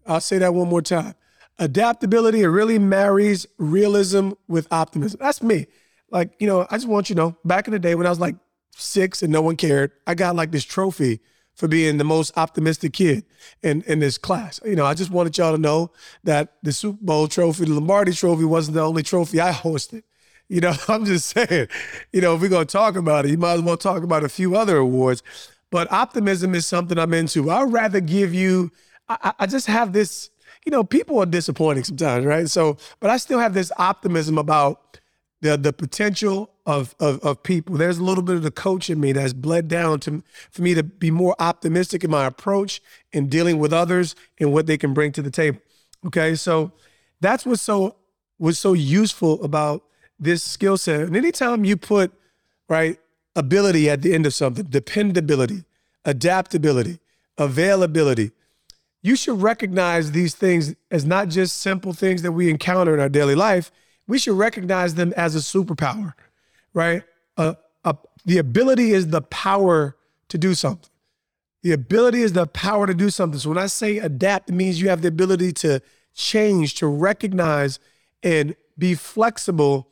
I'll 0.06 0.22
say 0.22 0.38
that 0.38 0.54
one 0.54 0.70
more 0.70 0.82
time. 0.82 1.16
Adaptability 1.58 2.42
it 2.42 2.48
really 2.48 2.80
marries 2.80 3.48
realism 3.58 4.32
with 4.48 4.68
optimism. 4.72 5.20
That's 5.22 5.42
me. 5.42 5.68
Like, 6.12 6.34
you 6.40 6.48
know, 6.48 6.68
I 6.70 6.78
just 6.78 6.88
want 6.88 7.10
you 7.10 7.16
to 7.16 7.22
know, 7.22 7.38
back 7.46 7.68
in 7.68 7.74
the 7.74 7.80
day 7.80 7.96
when 7.96 8.06
I 8.06 8.10
was 8.10 8.20
like 8.20 8.36
six 8.72 9.24
and 9.24 9.32
no 9.32 9.42
one 9.42 9.56
cared, 9.56 9.92
I 10.06 10.16
got 10.16 10.36
like 10.36 10.52
this 10.52 10.66
trophy 10.66 11.22
for 11.56 11.68
being 11.68 11.98
the 11.98 12.04
most 12.04 12.38
optimistic 12.38 12.94
kid 12.94 13.24
in, 13.64 13.82
in 13.84 14.00
this 14.00 14.18
class. 14.18 14.60
You 14.66 14.76
know, 14.76 14.86
I 14.86 14.94
just 14.94 15.10
wanted 15.10 15.38
y'all 15.38 15.54
to 15.54 15.58
know 15.58 15.92
that 16.24 16.54
the 16.62 16.74
Super 16.74 17.00
Bowl 17.02 17.28
trophy, 17.28 17.66
the 17.66 17.74
Lombardi 17.74 18.12
trophy 18.12 18.44
wasn't 18.44 18.76
the 18.76 18.82
only 18.82 19.04
trophy 19.04 19.40
I 19.40 19.52
hosted. 19.52 20.04
You 20.50 20.62
know, 20.62 20.74
I'm 20.88 21.06
just 21.06 21.28
saying, 21.30 21.68
you 22.12 22.22
know, 22.22 22.36
if 22.36 22.42
we're 22.42 22.50
going 22.50 22.68
to 22.68 22.72
talk 22.72 22.96
about 22.96 23.26
it, 23.26 23.32
you 23.32 23.38
might 23.38 23.54
as 23.54 23.62
well 23.62 23.78
talk 23.78 24.04
about 24.04 24.24
a 24.24 24.30
few 24.30 24.56
other 24.56 24.78
awards. 24.78 25.24
But 25.72 25.92
optimism 25.92 26.54
is 26.54 26.68
something 26.68 27.00
I'm 27.00 27.14
into. 27.14 27.50
I'd 27.50 27.72
rather 27.72 28.00
give 28.00 28.34
you, 28.34 28.72
I, 29.08 29.34
I 29.40 29.46
just 29.46 29.68
have 29.68 29.94
this, 29.94 30.30
you 30.66 30.72
know, 30.72 30.84
people 30.84 31.20
are 31.20 31.26
disappointing 31.26 31.84
sometimes, 31.84 32.26
right? 32.26 32.50
So, 32.50 32.78
but 33.00 33.10
I 33.10 33.18
still 33.18 33.40
have 33.40 33.54
this 33.54 33.72
optimism 33.78 34.38
about 34.38 35.00
the 35.42 35.58
the 35.58 35.74
potential 35.74 36.50
of, 36.66 36.96
of 37.00 37.20
of 37.20 37.44
people. 37.44 37.78
There's 37.78 37.98
a 37.98 38.04
little 38.04 38.24
bit 38.24 38.36
of 38.36 38.44
the 38.44 38.52
coach 38.52 38.90
in 38.90 39.00
me 39.00 39.12
that's 39.12 39.34
bled 39.34 39.68
down 39.68 40.00
to 40.02 40.24
for 40.50 40.62
me 40.62 40.74
to 40.74 40.84
be 40.84 41.12
more 41.12 41.36
optimistic 41.40 42.04
in 42.04 42.10
my 42.12 42.26
approach 42.26 42.82
in 43.12 43.28
dealing 43.28 43.60
with 43.60 43.72
others 43.74 44.16
and 44.40 44.52
what 44.52 44.66
they 44.66 44.78
can 44.78 44.94
bring 44.94 45.12
to 45.14 45.22
the 45.22 45.32
table. 45.32 45.60
Okay, 46.08 46.36
so 46.36 46.72
that's 47.22 47.46
what's 47.46 47.62
so 47.62 47.96
was 48.40 48.60
so 48.60 48.74
useful 48.74 49.44
about 49.44 49.84
this 50.20 50.44
skill 50.44 50.78
set. 50.78 51.02
And 51.02 51.16
anytime 51.16 51.64
you 51.66 51.78
put 51.78 52.12
right 52.68 53.00
ability 53.36 53.90
at 53.90 54.02
the 54.02 54.14
end 54.14 54.26
of 54.26 54.34
something, 54.34 54.66
dependability, 54.66 55.64
adaptability, 56.06 57.00
availability, 57.38 58.32
you 59.06 59.16
should 59.16 59.42
recognize 59.42 60.12
these 60.12 60.34
things 60.34 60.76
as 60.90 61.06
not 61.06 61.30
just 61.30 61.58
simple 61.58 61.94
things 61.94 62.22
that 62.24 62.32
we 62.32 62.50
encounter 62.50 62.94
in 62.94 63.00
our 63.00 63.10
daily 63.10 63.36
life 63.36 63.72
we 64.08 64.20
should 64.20 64.38
recognize 64.38 64.96
them 64.96 65.14
as 65.18 65.36
a 65.36 65.40
superpower, 65.40 66.14
right? 66.74 67.04
Uh, 67.38 67.56
uh, 67.84 67.94
the 68.26 68.38
ability 68.38 68.92
is 68.92 69.08
the 69.08 69.22
power 69.22 69.96
to 70.30 70.38
do 70.38 70.54
something. 70.54 70.90
The 71.64 71.72
ability 71.72 72.22
is 72.22 72.34
the 72.34 72.46
power 72.46 72.86
to 72.86 72.94
do 72.94 73.10
something. 73.10 73.40
So 73.40 73.50
when 73.50 73.58
I 73.58 73.66
say 73.66 73.98
adapt, 73.98 74.50
it 74.50 74.54
means 74.54 74.80
you 74.80 74.90
have 74.90 75.02
the 75.02 75.08
ability 75.08 75.52
to 75.54 75.82
change, 76.14 76.76
to 76.76 76.88
recognize, 76.88 77.80
and 78.22 78.56
be 78.78 78.94
flexible 78.94 79.88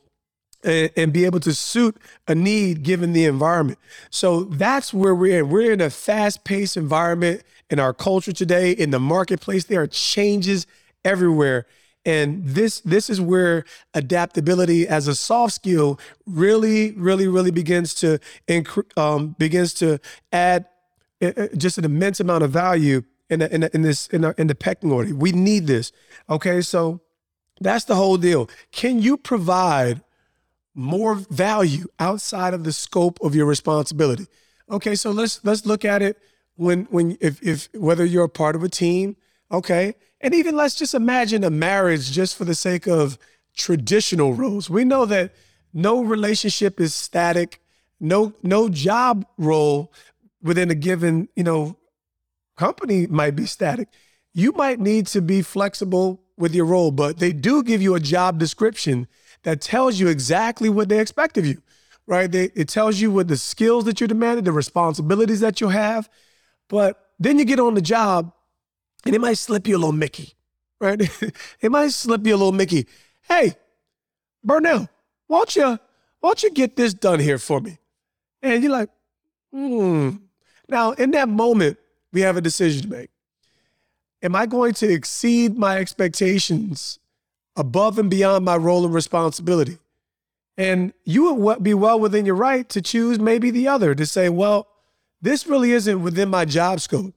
and, 0.62 0.90
and, 0.96 1.12
be 1.12 1.24
able 1.24 1.40
to 1.40 1.52
suit 1.52 1.96
a 2.26 2.34
need 2.34 2.82
given 2.82 3.12
the 3.12 3.24
environment. 3.24 3.78
So 4.10 4.44
that's 4.44 4.94
where 4.94 5.14
we're 5.14 5.40
in. 5.40 5.50
We're 5.50 5.72
in 5.72 5.80
a 5.80 5.90
fast 5.90 6.44
paced 6.44 6.76
environment 6.76 7.42
in 7.74 7.80
our 7.80 7.92
culture 7.92 8.32
today, 8.32 8.70
in 8.70 8.90
the 8.90 9.00
marketplace. 9.00 9.64
There 9.64 9.82
are 9.82 9.88
changes 9.88 10.64
everywhere. 11.04 11.66
And 12.06 12.44
this 12.46 12.80
this 12.80 13.10
is 13.10 13.20
where 13.20 13.64
adaptability 13.94 14.86
as 14.86 15.08
a 15.08 15.14
soft 15.14 15.54
skill 15.54 15.98
really, 16.24 16.92
really, 16.92 17.26
really 17.26 17.50
begins 17.50 17.94
to 17.94 18.20
um, 18.96 19.34
begins 19.38 19.74
to 19.74 19.98
add 20.30 20.66
uh, 21.20 21.32
uh, 21.36 21.48
just 21.56 21.76
an 21.78 21.84
immense 21.84 22.20
amount 22.20 22.44
of 22.44 22.50
value 22.52 23.02
in 23.28 23.42
in, 23.42 23.64
in 23.74 23.82
this 23.82 24.06
in, 24.08 24.32
in 24.38 24.46
the 24.46 24.54
pecking 24.54 24.92
order. 24.92 25.12
We 25.12 25.32
need 25.32 25.66
this. 25.66 25.90
Okay, 26.30 26.60
so 26.60 27.00
that's 27.60 27.86
the 27.86 27.96
whole 27.96 28.18
deal. 28.18 28.48
Can 28.70 29.02
you 29.02 29.16
provide 29.16 30.00
more 30.76 31.16
value 31.16 31.86
outside 31.98 32.54
of 32.54 32.62
the 32.62 32.72
scope 32.72 33.18
of 33.20 33.34
your 33.34 33.46
responsibility? 33.46 34.26
Okay, 34.70 34.94
so 34.94 35.10
let's 35.10 35.42
let's 35.42 35.66
look 35.66 35.84
at 35.84 36.02
it 36.02 36.18
when 36.56 36.84
when 36.90 37.16
if 37.20 37.42
if 37.42 37.68
whether 37.74 38.04
you're 38.04 38.24
a 38.24 38.28
part 38.28 38.56
of 38.56 38.62
a 38.62 38.68
team, 38.68 39.16
okay, 39.50 39.94
and 40.20 40.34
even 40.34 40.56
let's 40.56 40.74
just 40.74 40.94
imagine 40.94 41.44
a 41.44 41.50
marriage 41.50 42.10
just 42.10 42.36
for 42.36 42.44
the 42.44 42.54
sake 42.54 42.86
of 42.86 43.18
traditional 43.56 44.34
roles. 44.34 44.68
We 44.68 44.84
know 44.84 45.04
that 45.06 45.34
no 45.72 46.02
relationship 46.02 46.80
is 46.80 46.94
static. 46.94 47.60
No, 48.00 48.32
no 48.42 48.68
job 48.68 49.26
role 49.38 49.92
within 50.42 50.70
a 50.70 50.74
given, 50.74 51.28
you 51.36 51.42
know, 51.42 51.76
company 52.56 53.06
might 53.06 53.34
be 53.34 53.46
static. 53.46 53.88
You 54.32 54.52
might 54.52 54.80
need 54.80 55.06
to 55.08 55.22
be 55.22 55.42
flexible 55.42 56.20
with 56.36 56.54
your 56.54 56.66
role, 56.66 56.90
but 56.90 57.18
they 57.18 57.32
do 57.32 57.62
give 57.62 57.80
you 57.80 57.94
a 57.94 58.00
job 58.00 58.38
description 58.38 59.06
that 59.42 59.60
tells 59.60 59.98
you 59.98 60.08
exactly 60.08 60.68
what 60.68 60.88
they 60.88 61.00
expect 61.00 61.38
of 61.38 61.46
you, 61.46 61.62
right? 62.06 62.30
They, 62.30 62.50
it 62.54 62.68
tells 62.68 63.00
you 63.00 63.10
what 63.10 63.28
the 63.28 63.36
skills 63.36 63.84
that 63.84 64.00
you're 64.00 64.08
demanded, 64.08 64.44
the 64.44 64.52
responsibilities 64.52 65.40
that 65.40 65.60
you'll 65.60 65.70
have. 65.70 66.08
But 66.68 67.00
then 67.18 67.38
you 67.38 67.44
get 67.44 67.60
on 67.60 67.74
the 67.74 67.82
job 67.82 68.32
and 69.04 69.14
it 69.14 69.20
might 69.20 69.38
slip 69.38 69.66
you 69.66 69.76
a 69.76 69.78
little 69.78 69.92
Mickey, 69.92 70.34
right? 70.80 71.00
it 71.60 71.70
might 71.70 71.92
slip 71.92 72.26
you 72.26 72.34
a 72.34 72.38
little 72.38 72.52
Mickey. 72.52 72.86
hey, 73.22 73.54
Burnell, 74.42 74.88
why 75.26 75.38
don't 75.38 75.56
you, 75.56 75.62
why 75.64 75.78
don't 76.28 76.42
you 76.42 76.50
get 76.50 76.76
this 76.76 76.94
done 76.94 77.20
here 77.20 77.38
for 77.38 77.60
me? 77.60 77.78
And 78.42 78.62
you're 78.62 78.72
like, 78.72 78.90
hmm. 79.52 80.10
Now, 80.68 80.92
in 80.92 81.10
that 81.12 81.28
moment, 81.28 81.78
we 82.12 82.22
have 82.22 82.36
a 82.36 82.40
decision 82.40 82.82
to 82.82 82.88
make. 82.88 83.10
Am 84.22 84.34
I 84.34 84.46
going 84.46 84.72
to 84.74 84.90
exceed 84.90 85.58
my 85.58 85.78
expectations 85.78 86.98
above 87.56 87.98
and 87.98 88.08
beyond 88.08 88.44
my 88.44 88.56
role 88.56 88.84
and 88.84 88.94
responsibility? 88.94 89.78
And 90.56 90.92
you 91.04 91.32
would 91.34 91.62
be 91.62 91.74
well 91.74 91.98
within 91.98 92.24
your 92.24 92.36
right 92.36 92.68
to 92.70 92.80
choose 92.80 93.18
maybe 93.18 93.50
the 93.50 93.68
other 93.68 93.94
to 93.94 94.06
say, 94.06 94.28
well, 94.28 94.68
this 95.24 95.46
really 95.46 95.72
isn't 95.72 96.02
within 96.02 96.28
my 96.28 96.44
job 96.44 96.80
scope. 96.80 97.14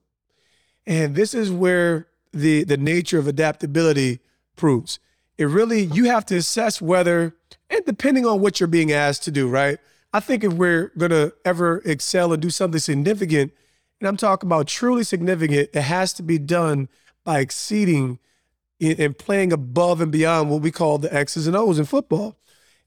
And 0.85 1.13
this 1.13 1.33
is 1.33 1.51
where 1.51 2.07
the, 2.31 2.63
the 2.63 2.77
nature 2.77 3.19
of 3.19 3.27
adaptability 3.27 4.19
proves. 4.55 4.99
It 5.37 5.45
really, 5.45 5.81
you 5.81 6.05
have 6.05 6.25
to 6.27 6.37
assess 6.37 6.81
whether, 6.81 7.35
and 7.69 7.85
depending 7.85 8.25
on 8.25 8.39
what 8.39 8.59
you're 8.59 8.67
being 8.67 8.93
asked 8.93 9.23
to 9.23 9.31
do, 9.31 9.49
right? 9.49 9.77
I 10.13 10.21
think 10.21 10.45
if 10.45 10.53
we're 10.53 10.87
to 10.97 11.33
ever 11.43 11.81
excel 11.83 12.31
and 12.31 12.41
do 12.41 12.49
something 12.49 12.79
significant, 12.79 13.51
and 13.99 14.07
I'm 14.07 14.17
talking 14.17 14.47
about 14.47 14.67
truly 14.67 15.03
significant, 15.03 15.69
it 15.73 15.81
has 15.81 16.13
to 16.13 16.23
be 16.23 16.39
done 16.39 16.87
by 17.25 17.39
exceeding 17.39 18.19
and 18.79 19.17
playing 19.17 19.51
above 19.51 19.99
and 19.99 20.11
beyond 20.11 20.49
what 20.49 20.61
we 20.61 20.71
call 20.71 20.97
the 20.97 21.13
X's 21.13 21.45
and 21.45 21.57
O's 21.57 21.77
in 21.77 21.85
football, 21.85 22.37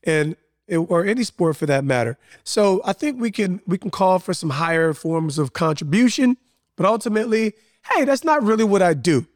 and 0.02 0.34
or 0.70 1.04
any 1.04 1.24
sport 1.24 1.56
for 1.56 1.66
that 1.66 1.84
matter. 1.84 2.18
So 2.44 2.80
I 2.84 2.92
think 2.92 3.20
we 3.20 3.30
can 3.30 3.60
we 3.66 3.78
can 3.78 3.90
call 3.90 4.18
for 4.18 4.34
some 4.34 4.50
higher 4.50 4.92
forms 4.92 5.38
of 5.38 5.52
contribution, 5.52 6.36
but 6.76 6.86
ultimately, 6.86 7.54
hey, 7.90 8.04
that's 8.04 8.24
not 8.24 8.42
really 8.42 8.64
what 8.64 8.82
I 8.82 8.94
do, 8.94 9.26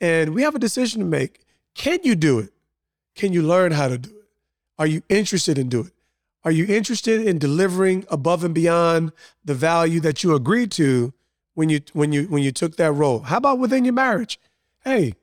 and 0.00 0.34
we 0.34 0.42
have 0.42 0.54
a 0.54 0.58
decision 0.58 1.00
to 1.00 1.06
make. 1.06 1.44
Can 1.74 2.00
you 2.02 2.14
do 2.14 2.38
it? 2.38 2.50
Can 3.14 3.32
you 3.32 3.42
learn 3.42 3.72
how 3.72 3.88
to 3.88 3.98
do 3.98 4.10
it? 4.10 4.24
Are 4.78 4.86
you 4.86 5.02
interested 5.08 5.58
in 5.58 5.68
doing 5.68 5.86
it? 5.86 5.92
Are 6.44 6.50
you 6.50 6.66
interested 6.66 7.24
in 7.26 7.38
delivering 7.38 8.04
above 8.10 8.42
and 8.42 8.54
beyond 8.54 9.12
the 9.44 9.54
value 9.54 10.00
that 10.00 10.24
you 10.24 10.34
agreed 10.34 10.72
to 10.72 11.12
when 11.54 11.68
you 11.68 11.80
when 11.92 12.12
you 12.12 12.24
when 12.24 12.42
you 12.42 12.52
took 12.52 12.76
that 12.76 12.92
role? 12.92 13.20
How 13.20 13.36
about 13.36 13.58
within 13.58 13.84
your 13.84 13.94
marriage? 13.94 14.40
Hey, 14.84 15.14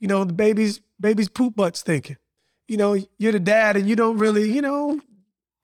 you 0.00 0.08
know, 0.08 0.24
the 0.24 0.32
baby's 0.32 0.80
baby's 0.98 1.28
poop 1.28 1.54
butts 1.54 1.82
thinking. 1.82 2.16
You 2.70 2.76
know, 2.76 2.96
you're 3.18 3.32
the 3.32 3.40
dad 3.40 3.76
and 3.76 3.88
you 3.88 3.96
don't 3.96 4.16
really, 4.16 4.48
you 4.48 4.62
know, 4.62 5.00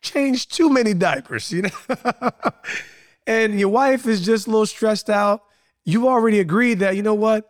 change 0.02 0.48
too 0.48 0.68
many 0.68 0.92
diapers, 0.92 1.52
you 1.52 1.62
know. 1.62 2.30
and 3.28 3.60
your 3.60 3.68
wife 3.68 4.08
is 4.08 4.26
just 4.26 4.48
a 4.48 4.50
little 4.50 4.66
stressed 4.66 5.08
out. 5.08 5.44
You 5.84 6.08
already 6.08 6.40
agreed 6.40 6.80
that, 6.80 6.96
you 6.96 7.04
know 7.04 7.14
what? 7.14 7.48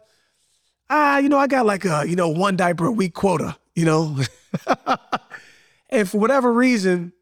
Ah, 0.91 1.17
you 1.17 1.31
know, 1.31 1.39
I 1.39 1.47
got 1.47 1.65
like 1.65 1.87
a, 1.87 2.05
you 2.07 2.17
know, 2.17 2.29
one 2.29 2.55
diaper 2.55 2.85
a 2.85 2.93
week 2.93 3.15
quota, 3.15 3.57
you 3.75 3.87
know. 3.87 4.19
and 5.89 6.07
for 6.07 6.19
whatever 6.19 6.53
reason, 6.53 7.15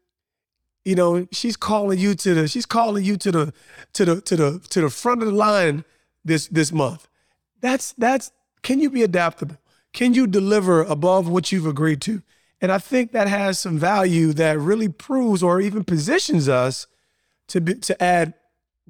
you 0.83 0.95
know, 0.95 1.29
she's 1.31 1.55
calling 1.55 1.99
you 1.99 2.15
to 2.15 2.33
the 2.33 2.47
she's 2.49 2.65
calling 2.65 3.05
you 3.05 3.15
to 3.15 3.31
the 3.31 3.53
to 3.93 4.03
the 4.03 4.19
to 4.19 4.35
the 4.35 4.59
to 4.71 4.81
the 4.81 4.89
front 4.89 5.21
of 5.21 5.29
the 5.29 5.33
line 5.33 5.85
this 6.25 6.47
this 6.49 6.73
month. 6.73 7.07
That's 7.61 7.93
that's 7.93 8.33
can 8.61 8.81
you 8.81 8.89
be 8.89 9.03
adaptable? 9.03 9.55
Can 9.95 10.13
you 10.13 10.27
deliver 10.27 10.83
above 10.83 11.27
what 11.27 11.51
you've 11.51 11.65
agreed 11.65 12.01
to? 12.01 12.21
And 12.61 12.71
I 12.71 12.77
think 12.77 13.13
that 13.13 13.27
has 13.27 13.57
some 13.57 13.79
value 13.79 14.31
that 14.33 14.59
really 14.59 14.89
proves 14.89 15.41
or 15.41 15.59
even 15.59 15.83
positions 15.83 16.47
us 16.47 16.85
to 17.47 17.59
be, 17.59 17.73
to 17.75 18.01
add 18.01 18.35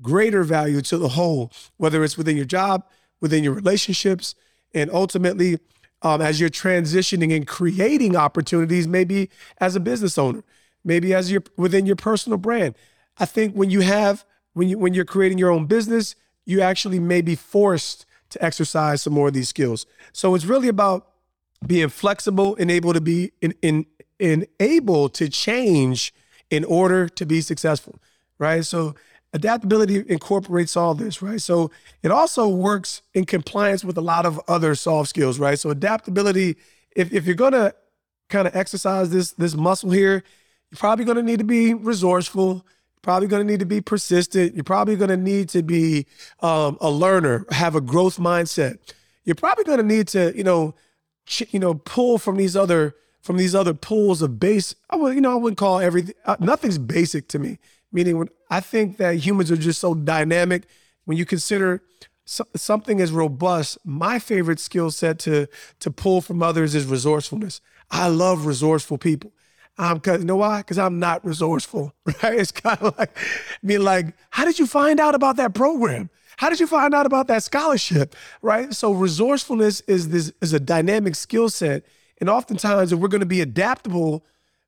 greater 0.01 0.43
value 0.43 0.81
to 0.81 0.97
the 0.97 1.09
whole, 1.09 1.49
whether 1.77 2.03
it's 2.03 2.17
within 2.17 2.35
your 2.35 2.45
job, 2.45 2.83
within 3.21 3.41
your 3.41 3.53
relationships, 3.53 4.35
and 4.73 4.91
ultimately 4.91 5.59
um, 6.01 6.21
as 6.21 6.41
you're 6.41 6.49
transitioning 6.49 7.33
and 7.33 7.47
creating 7.47 8.17
opportunities, 8.17 8.85
maybe 8.85 9.29
as 9.59 9.77
a 9.77 9.79
business 9.79 10.17
owner 10.17 10.43
maybe 10.85 11.13
as 11.13 11.31
your 11.31 11.43
within 11.57 11.85
your 11.85 11.97
personal 11.97 12.37
brand. 12.37 12.75
I 13.17 13.25
think 13.25 13.55
when 13.55 13.69
you 13.69 13.81
have 13.81 14.23
when 14.53 14.69
you 14.69 14.77
when 14.77 14.93
you're 14.93 15.03
creating 15.03 15.39
your 15.39 15.49
own 15.49 15.65
business, 15.65 16.15
you 16.45 16.61
actually 16.61 16.99
may 16.99 17.21
be 17.21 17.35
forced 17.35 18.05
to 18.29 18.43
exercise 18.43 19.01
some 19.01 19.13
more 19.13 19.27
of 19.27 19.33
these 19.33 19.49
skills. 19.49 19.85
So 20.13 20.35
it's 20.35 20.45
really 20.45 20.67
about 20.67 21.07
being 21.65 21.89
flexible 21.89 22.55
and 22.57 22.69
able 22.69 22.93
to 22.93 23.01
be 23.01 23.31
in 23.41 23.53
in, 23.61 23.85
in 24.19 24.45
able 24.59 25.09
to 25.09 25.29
change 25.29 26.13
in 26.49 26.63
order 26.63 27.09
to 27.09 27.25
be 27.25 27.41
successful, 27.41 27.99
right? 28.37 28.63
So 28.65 28.95
adaptability 29.33 30.03
incorporates 30.07 30.77
all 30.77 30.93
this, 30.93 31.21
right? 31.21 31.41
So 31.41 31.71
it 32.03 32.11
also 32.11 32.47
works 32.47 33.01
in 33.13 33.25
compliance 33.25 33.83
with 33.83 33.97
a 33.97 34.01
lot 34.01 34.25
of 34.25 34.39
other 34.47 34.75
soft 34.75 35.09
skills, 35.09 35.39
right? 35.39 35.59
So 35.59 35.69
adaptability, 35.69 36.55
if, 36.95 37.11
if 37.11 37.25
you're 37.25 37.35
gonna 37.35 37.73
kind 38.29 38.47
of 38.47 38.55
exercise 38.55 39.09
this 39.09 39.31
this 39.33 39.55
muscle 39.55 39.91
here, 39.91 40.23
you're 40.71 40.77
probably 40.77 41.05
to 41.05 41.23
need 41.23 41.39
to 41.39 41.45
be 41.45 41.73
resourceful. 41.73 42.65
Probably 43.05 43.27
going 43.27 43.45
to 43.45 43.53
need 43.53 43.59
to 43.59 43.67
be 43.67 43.81
persistent. 43.81 44.55
You're 44.55 44.63
probably 44.63 44.95
going 44.95 45.11
to 45.11 45.15
need 45.15 45.47
to 45.49 45.61
be 45.61 46.07
um, 46.39 46.75
a 46.81 46.89
learner, 46.89 47.45
have 47.51 47.75
a 47.75 47.79
growth 47.79 48.17
mindset. 48.17 48.79
You're 49.25 49.35
probably 49.35 49.63
going 49.63 49.77
to 49.77 49.83
need 49.83 50.07
to, 50.07 50.35
you 50.35 50.43
know, 50.43 50.73
ch- 51.27 51.43
you 51.51 51.59
know, 51.59 51.75
pull 51.75 52.17
from 52.17 52.37
these 52.37 52.55
other 52.55 52.95
from 53.21 53.37
these 53.37 53.53
other 53.53 53.75
pools 53.75 54.23
of 54.23 54.39
base. 54.39 54.73
I 54.89 54.95
would, 54.95 55.13
you 55.13 55.21
know, 55.21 55.33
I 55.33 55.35
wouldn't 55.35 55.59
call 55.59 55.77
everything. 55.77 56.15
Uh, 56.25 56.37
nothing's 56.39 56.79
basic 56.79 57.27
to 57.27 57.37
me. 57.37 57.59
Meaning, 57.91 58.17
when 58.17 58.29
I 58.49 58.59
think 58.59 58.97
that 58.97 59.17
humans 59.17 59.51
are 59.51 59.55
just 59.55 59.79
so 59.79 59.93
dynamic. 59.93 60.63
When 61.03 61.15
you 61.15 61.25
consider 61.27 61.83
so, 62.25 62.43
something 62.55 62.99
as 62.99 63.11
robust, 63.11 63.77
my 63.85 64.17
favorite 64.17 64.59
skill 64.59 64.89
set 64.89 65.19
to 65.19 65.45
to 65.79 65.91
pull 65.91 66.21
from 66.21 66.41
others 66.41 66.73
is 66.73 66.87
resourcefulness. 66.87 67.61
I 67.91 68.07
love 68.07 68.47
resourceful 68.47 68.97
people. 68.97 69.31
Um, 69.77 69.99
cause 69.99 70.19
you 70.19 70.25
know 70.25 70.37
why? 70.37 70.59
Because 70.59 70.77
I'm 70.77 70.99
not 70.99 71.25
resourceful, 71.25 71.93
right? 72.05 72.39
It's 72.39 72.51
kind 72.51 72.79
of 72.81 72.97
like 72.97 73.15
being 73.63 73.81
like, 73.81 74.07
how 74.29 74.45
did 74.45 74.57
you 74.57 74.67
find 74.67 74.99
out 74.99 75.15
about 75.15 75.35
that 75.37 75.53
program? 75.53 76.09
How 76.37 76.49
did 76.49 76.59
you 76.59 76.67
find 76.67 76.93
out 76.93 77.05
about 77.05 77.27
that 77.27 77.43
scholarship? 77.43 78.15
Right? 78.41 78.73
So 78.73 78.91
resourcefulness 78.93 79.81
is 79.81 80.09
this 80.09 80.31
is 80.41 80.53
a 80.53 80.59
dynamic 80.59 81.15
skill 81.15 81.49
set. 81.49 81.85
And 82.19 82.29
oftentimes, 82.29 82.93
if 82.93 82.99
we're 82.99 83.09
going 83.09 83.19
to 83.21 83.25
be 83.25 83.41
adaptable, 83.41 84.25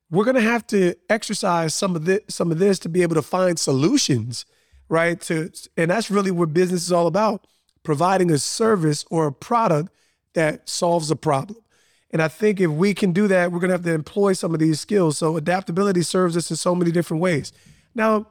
we're 0.10 0.26
going 0.26 0.36
to 0.36 0.42
have 0.42 0.66
to 0.68 0.96
exercise 1.10 1.74
some 1.74 1.96
of 1.96 2.06
this, 2.06 2.22
some 2.30 2.52
of 2.52 2.60
this 2.60 2.80
to 2.80 2.90
be 2.90 3.02
able 3.02 3.16
to 3.16 3.22
find 3.22 3.58
solutions, 3.58 4.46
right? 4.90 5.20
To 5.22 5.52
and 5.76 5.92
that's 5.92 6.12
really 6.12 6.32
what 6.32 6.54
business 6.54 6.84
is 6.84 6.92
all 6.92 7.08
about: 7.08 7.48
providing 7.84 8.32
a 8.32 8.38
service 8.38 9.06
or 9.10 9.28
a 9.28 9.32
product 9.32 9.90
that 10.34 10.68
solves 10.70 11.10
a 11.12 11.16
problem. 11.16 11.60
And 12.12 12.22
I 12.22 12.28
think 12.28 12.60
if 12.62 12.72
we 12.72 12.94
can 12.94 13.12
do 13.12 13.28
that, 13.28 13.52
we're 13.52 13.60
going 13.60 13.70
to 13.70 13.74
have 13.76 13.84
to 13.84 13.94
employ 13.94 14.34
some 14.34 14.54
of 14.54 14.60
these 14.60 14.80
skills. 14.80 15.18
So 15.18 15.38
adaptability 15.38 16.04
serves 16.04 16.38
us 16.38 16.50
in 16.50 16.56
so 16.58 16.74
many 16.74 16.92
different 16.92 17.22
ways. 17.22 17.52
Now, 17.94 18.28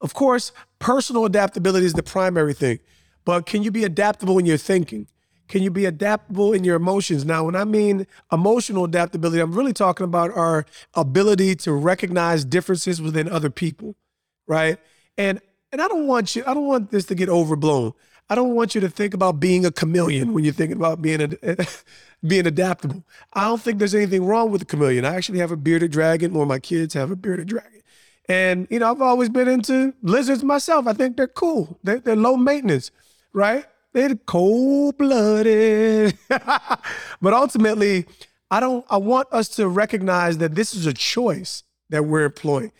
of 0.00 0.14
course, 0.14 0.52
personal 0.78 1.24
adaptability 1.24 1.86
is 1.86 1.92
the 1.92 2.02
primary 2.02 2.54
thing, 2.54 2.78
but 3.24 3.46
can 3.46 3.62
you 3.62 3.70
be 3.70 3.84
adaptable 3.84 4.38
in 4.38 4.46
your 4.46 4.56
thinking? 4.56 5.08
Can 5.48 5.64
you 5.64 5.70
be 5.70 5.84
adaptable 5.84 6.52
in 6.52 6.62
your 6.62 6.76
emotions? 6.76 7.24
Now, 7.24 7.44
when 7.44 7.56
I 7.56 7.64
mean 7.64 8.06
emotional 8.30 8.84
adaptability, 8.84 9.40
I'm 9.40 9.52
really 9.52 9.72
talking 9.72 10.04
about 10.04 10.30
our 10.36 10.64
ability 10.94 11.56
to 11.56 11.72
recognize 11.72 12.44
differences 12.44 13.02
within 13.02 13.28
other 13.28 13.50
people, 13.50 13.96
right? 14.46 14.78
And 15.18 15.40
and 15.72 15.82
I 15.82 15.88
don't 15.88 16.06
want 16.06 16.36
you, 16.36 16.44
I 16.46 16.54
don't 16.54 16.66
want 16.66 16.90
this 16.90 17.04
to 17.06 17.14
get 17.14 17.28
overblown. 17.28 17.92
I 18.30 18.36
don't 18.36 18.54
want 18.54 18.76
you 18.76 18.80
to 18.82 18.88
think 18.88 19.12
about 19.12 19.40
being 19.40 19.66
a 19.66 19.72
chameleon 19.72 20.32
when 20.32 20.44
you're 20.44 20.54
thinking 20.54 20.76
about 20.76 21.02
being 21.02 21.20
a, 21.20 21.66
being 22.26 22.46
adaptable. 22.46 23.02
I 23.32 23.44
don't 23.46 23.60
think 23.60 23.80
there's 23.80 23.94
anything 23.94 24.24
wrong 24.24 24.52
with 24.52 24.62
a 24.62 24.64
chameleon. 24.64 25.04
I 25.04 25.16
actually 25.16 25.40
have 25.40 25.50
a 25.50 25.56
bearded 25.56 25.90
dragon, 25.90 26.36
or 26.36 26.46
my 26.46 26.60
kids 26.60 26.94
have 26.94 27.10
a 27.10 27.16
bearded 27.16 27.48
dragon. 27.48 27.82
And 28.28 28.68
you 28.70 28.78
know, 28.78 28.88
I've 28.88 29.02
always 29.02 29.28
been 29.28 29.48
into 29.48 29.92
lizards 30.02 30.44
myself. 30.44 30.86
I 30.86 30.92
think 30.92 31.16
they're 31.16 31.26
cool. 31.26 31.76
They're, 31.82 31.98
they're 31.98 32.14
low 32.14 32.36
maintenance, 32.36 32.92
right? 33.32 33.66
They're 33.92 34.14
cold 34.14 34.96
blooded. 34.96 36.16
but 36.28 37.34
ultimately, 37.34 38.06
I 38.48 38.60
don't. 38.60 38.86
I 38.88 38.98
want 38.98 39.26
us 39.32 39.48
to 39.56 39.66
recognize 39.66 40.38
that 40.38 40.54
this 40.54 40.72
is 40.72 40.86
a 40.86 40.92
choice 40.92 41.64
that 41.88 42.04
we're 42.04 42.26
employing. 42.26 42.70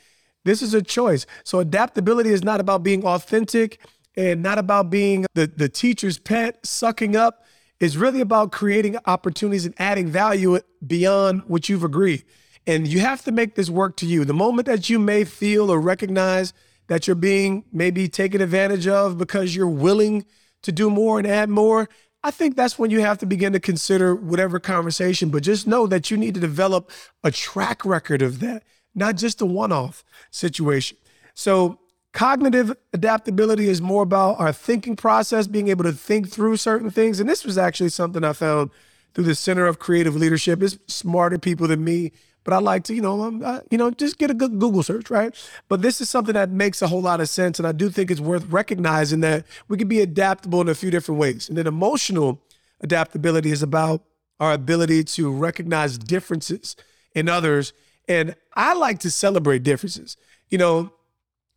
This 0.44 0.62
is 0.62 0.74
a 0.74 0.80
choice. 0.80 1.26
So 1.42 1.58
adaptability 1.58 2.30
is 2.30 2.44
not 2.44 2.60
about 2.60 2.84
being 2.84 3.04
authentic 3.04 3.80
and 4.20 4.42
not 4.42 4.58
about 4.58 4.90
being 4.90 5.24
the, 5.34 5.46
the 5.46 5.68
teacher's 5.68 6.18
pet, 6.18 6.64
sucking 6.66 7.16
up. 7.16 7.44
It's 7.80 7.96
really 7.96 8.20
about 8.20 8.52
creating 8.52 8.98
opportunities 9.06 9.64
and 9.64 9.74
adding 9.78 10.08
value 10.08 10.60
beyond 10.86 11.44
what 11.46 11.70
you've 11.70 11.84
agreed. 11.84 12.24
And 12.66 12.86
you 12.86 13.00
have 13.00 13.24
to 13.24 13.32
make 13.32 13.54
this 13.54 13.70
work 13.70 13.96
to 13.96 14.06
you. 14.06 14.26
The 14.26 14.34
moment 14.34 14.66
that 14.66 14.90
you 14.90 14.98
may 14.98 15.24
feel 15.24 15.70
or 15.70 15.80
recognize 15.80 16.52
that 16.88 17.06
you're 17.06 17.16
being 17.16 17.64
maybe 17.72 18.08
taken 18.08 18.42
advantage 18.42 18.86
of 18.86 19.16
because 19.16 19.56
you're 19.56 19.66
willing 19.66 20.26
to 20.62 20.70
do 20.70 20.90
more 20.90 21.18
and 21.18 21.26
add 21.26 21.48
more, 21.48 21.88
I 22.22 22.30
think 22.30 22.56
that's 22.56 22.78
when 22.78 22.90
you 22.90 23.00
have 23.00 23.16
to 23.18 23.26
begin 23.26 23.54
to 23.54 23.60
consider 23.60 24.14
whatever 24.14 24.60
conversation. 24.60 25.30
But 25.30 25.44
just 25.44 25.66
know 25.66 25.86
that 25.86 26.10
you 26.10 26.18
need 26.18 26.34
to 26.34 26.40
develop 26.40 26.90
a 27.24 27.30
track 27.30 27.86
record 27.86 28.20
of 28.20 28.40
that, 28.40 28.64
not 28.94 29.16
just 29.16 29.40
a 29.40 29.46
one 29.46 29.72
off 29.72 30.04
situation. 30.30 30.98
So 31.32 31.78
Cognitive 32.12 32.76
adaptability 32.92 33.68
is 33.68 33.80
more 33.80 34.02
about 34.02 34.40
our 34.40 34.52
thinking 34.52 34.96
process, 34.96 35.46
being 35.46 35.68
able 35.68 35.84
to 35.84 35.92
think 35.92 36.28
through 36.28 36.56
certain 36.56 36.90
things. 36.90 37.20
And 37.20 37.28
this 37.28 37.44
was 37.44 37.56
actually 37.56 37.90
something 37.90 38.24
I 38.24 38.32
found 38.32 38.70
through 39.14 39.24
the 39.24 39.34
Center 39.34 39.66
of 39.66 39.78
Creative 39.78 40.16
Leadership. 40.16 40.62
It's 40.62 40.76
smarter 40.88 41.38
people 41.38 41.68
than 41.68 41.84
me, 41.84 42.12
but 42.42 42.52
I 42.52 42.58
like 42.58 42.84
to, 42.84 42.94
you 42.94 43.02
know, 43.02 43.22
um, 43.22 43.42
uh, 43.44 43.60
you 43.70 43.78
know, 43.78 43.90
just 43.90 44.18
get 44.18 44.30
a 44.30 44.34
good 44.34 44.58
Google 44.58 44.82
search, 44.82 45.10
right? 45.10 45.34
But 45.68 45.82
this 45.82 46.00
is 46.00 46.10
something 46.10 46.34
that 46.34 46.50
makes 46.50 46.82
a 46.82 46.88
whole 46.88 47.02
lot 47.02 47.20
of 47.20 47.28
sense, 47.28 47.58
and 47.58 47.66
I 47.66 47.72
do 47.72 47.90
think 47.90 48.10
it's 48.10 48.20
worth 48.20 48.46
recognizing 48.46 49.20
that 49.20 49.46
we 49.68 49.76
can 49.76 49.88
be 49.88 50.00
adaptable 50.00 50.60
in 50.60 50.68
a 50.68 50.74
few 50.74 50.90
different 50.90 51.20
ways. 51.20 51.48
And 51.48 51.56
then 51.56 51.66
emotional 51.66 52.42
adaptability 52.80 53.50
is 53.50 53.62
about 53.62 54.02
our 54.40 54.52
ability 54.52 55.04
to 55.04 55.30
recognize 55.30 55.98
differences 55.98 56.76
in 57.14 57.28
others, 57.28 57.72
and 58.08 58.34
I 58.54 58.74
like 58.74 58.98
to 59.00 59.10
celebrate 59.10 59.62
differences. 59.62 60.16
You 60.48 60.58
know, 60.58 60.92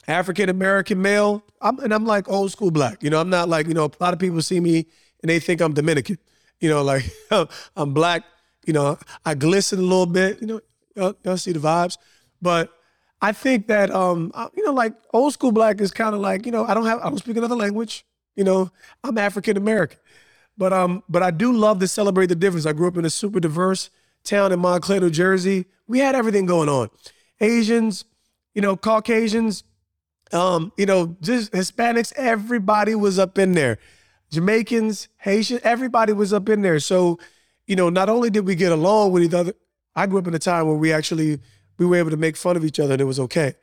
African 0.08 0.50
American 0.50 1.02
male, 1.02 1.44
I'm, 1.62 1.80
and 1.80 1.94
I'm 1.94 2.06
like 2.06 2.30
old 2.30 2.52
school 2.52 2.72
black. 2.72 3.04
You 3.04 3.10
know, 3.10 3.20
I'm 3.20 3.30
not 3.30 3.50
like 3.50 3.68
you 3.68 3.74
know 3.74 3.86
a 3.86 4.04
lot 4.04 4.14
of 4.14 4.20
people 4.20 4.42
see 4.42 4.60
me 4.60 4.86
and 5.22 5.30
they 5.30 5.40
think 5.40 5.62
I'm 5.62 5.74
Dominican. 5.74 6.18
You 6.60 6.70
know, 6.70 6.84
like 6.84 7.10
I'm 7.76 7.94
black. 7.94 8.24
You 8.66 8.74
know, 8.74 8.98
I 9.26 9.34
glisten 9.34 9.80
a 9.80 9.82
little 9.82 10.06
bit. 10.06 10.42
You 10.42 10.48
know, 10.48 10.62
y'all, 10.96 11.16
y'all 11.24 11.38
see 11.38 11.52
the 11.52 11.60
vibes, 11.60 11.98
but 12.42 12.72
I 13.22 13.32
think 13.32 13.68
that 13.68 13.90
um, 13.92 14.32
you 14.56 14.66
know, 14.66 14.74
like 14.74 14.94
old 15.14 15.34
school 15.34 15.52
black 15.52 15.80
is 15.80 15.92
kind 15.92 16.14
of 16.14 16.22
like 16.22 16.46
you 16.46 16.52
know, 16.52 16.66
I 16.66 16.74
don't 16.74 16.86
have, 16.86 17.00
I 17.00 17.10
don't 17.10 17.18
speak 17.18 17.38
another 17.38 17.56
language. 17.56 18.06
You 18.36 18.44
know, 18.44 18.72
I'm 19.04 19.18
African 19.18 19.58
American, 19.58 20.00
but 20.58 20.74
um, 20.74 21.04
but 21.08 21.24
I 21.24 21.32
do 21.32 21.54
love 21.54 21.80
to 21.80 21.88
celebrate 21.88 22.28
the 22.28 22.36
difference. 22.36 22.66
I 22.66 22.74
grew 22.74 22.88
up 22.88 22.98
in 22.98 23.06
a 23.06 23.10
super 23.10 23.40
diverse 23.40 23.90
town 24.26 24.52
in 24.52 24.60
Montclair, 24.60 25.00
New 25.00 25.10
Jersey. 25.10 25.66
We 25.88 26.00
had 26.00 26.16
everything 26.16 26.46
going 26.46 26.68
on, 26.68 26.90
Asians, 27.40 28.06
you 28.54 28.62
know, 28.62 28.76
Caucasians, 28.76 29.64
um, 30.34 30.72
you 30.78 30.86
know, 30.86 31.16
just 31.22 31.52
Hispanics. 31.52 32.12
Everybody 32.16 32.96
was 32.96 33.20
up 33.20 33.38
in 33.38 33.54
there. 33.54 33.78
Jamaicans, 34.32 35.08
Haitian, 35.18 35.60
everybody 35.64 36.12
was 36.12 36.34
up 36.34 36.50
in 36.50 36.64
there. 36.64 36.80
So, 36.80 37.20
you 37.68 37.76
know, 37.76 37.90
not 37.90 38.10
only 38.10 38.30
did 38.30 38.46
we 38.46 38.56
get 38.56 38.72
along 38.72 39.12
with 39.12 39.24
each 39.24 39.34
other, 39.34 39.54
I 39.96 40.08
grew 40.08 40.20
up 40.20 40.28
in 40.28 40.34
a 40.34 40.40
time 40.40 40.68
where 40.68 40.76
we 40.76 40.92
actually 40.92 41.40
we 41.78 41.86
were 41.86 41.98
able 41.98 42.10
to 42.10 42.18
make 42.18 42.36
fun 42.36 42.58
of 42.58 42.66
each 42.66 42.80
other 42.80 42.94
and 42.94 43.02
it 43.02 43.06
was 43.06 43.20
okay. 43.20 43.54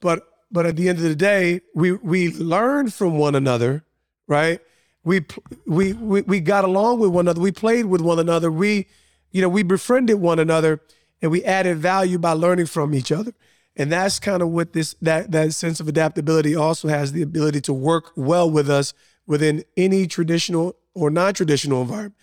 But 0.00 0.26
but 0.50 0.66
at 0.66 0.76
the 0.76 0.88
end 0.88 0.98
of 0.98 1.04
the 1.04 1.14
day, 1.14 1.60
we 1.74 1.92
we 1.92 2.32
learned 2.32 2.92
from 2.92 3.18
one 3.18 3.34
another, 3.34 3.84
right? 4.26 4.60
We 5.04 5.24
we 5.64 5.92
we 5.92 6.22
we 6.22 6.40
got 6.40 6.64
along 6.64 6.98
with 6.98 7.10
one 7.10 7.26
another. 7.26 7.40
We 7.40 7.52
played 7.52 7.86
with 7.86 8.00
one 8.00 8.18
another. 8.18 8.50
We, 8.50 8.88
you 9.30 9.42
know, 9.42 9.48
we 9.48 9.62
befriended 9.62 10.20
one 10.20 10.40
another 10.40 10.80
and 11.22 11.30
we 11.30 11.44
added 11.44 11.78
value 11.78 12.18
by 12.18 12.32
learning 12.32 12.66
from 12.66 12.94
each 12.94 13.12
other. 13.12 13.32
And 13.76 13.92
that's 13.92 14.18
kind 14.18 14.42
of 14.42 14.48
what 14.48 14.72
this 14.72 14.94
that 15.02 15.32
that 15.32 15.52
sense 15.52 15.80
of 15.80 15.88
adaptability 15.88 16.56
also 16.56 16.88
has 16.88 17.12
the 17.12 17.22
ability 17.22 17.60
to 17.62 17.72
work 17.74 18.12
well 18.16 18.50
with 18.50 18.70
us 18.70 18.94
within 19.26 19.64
any 19.76 20.06
traditional 20.06 20.76
or 20.94 21.10
non-traditional 21.10 21.82
environment. 21.82 22.14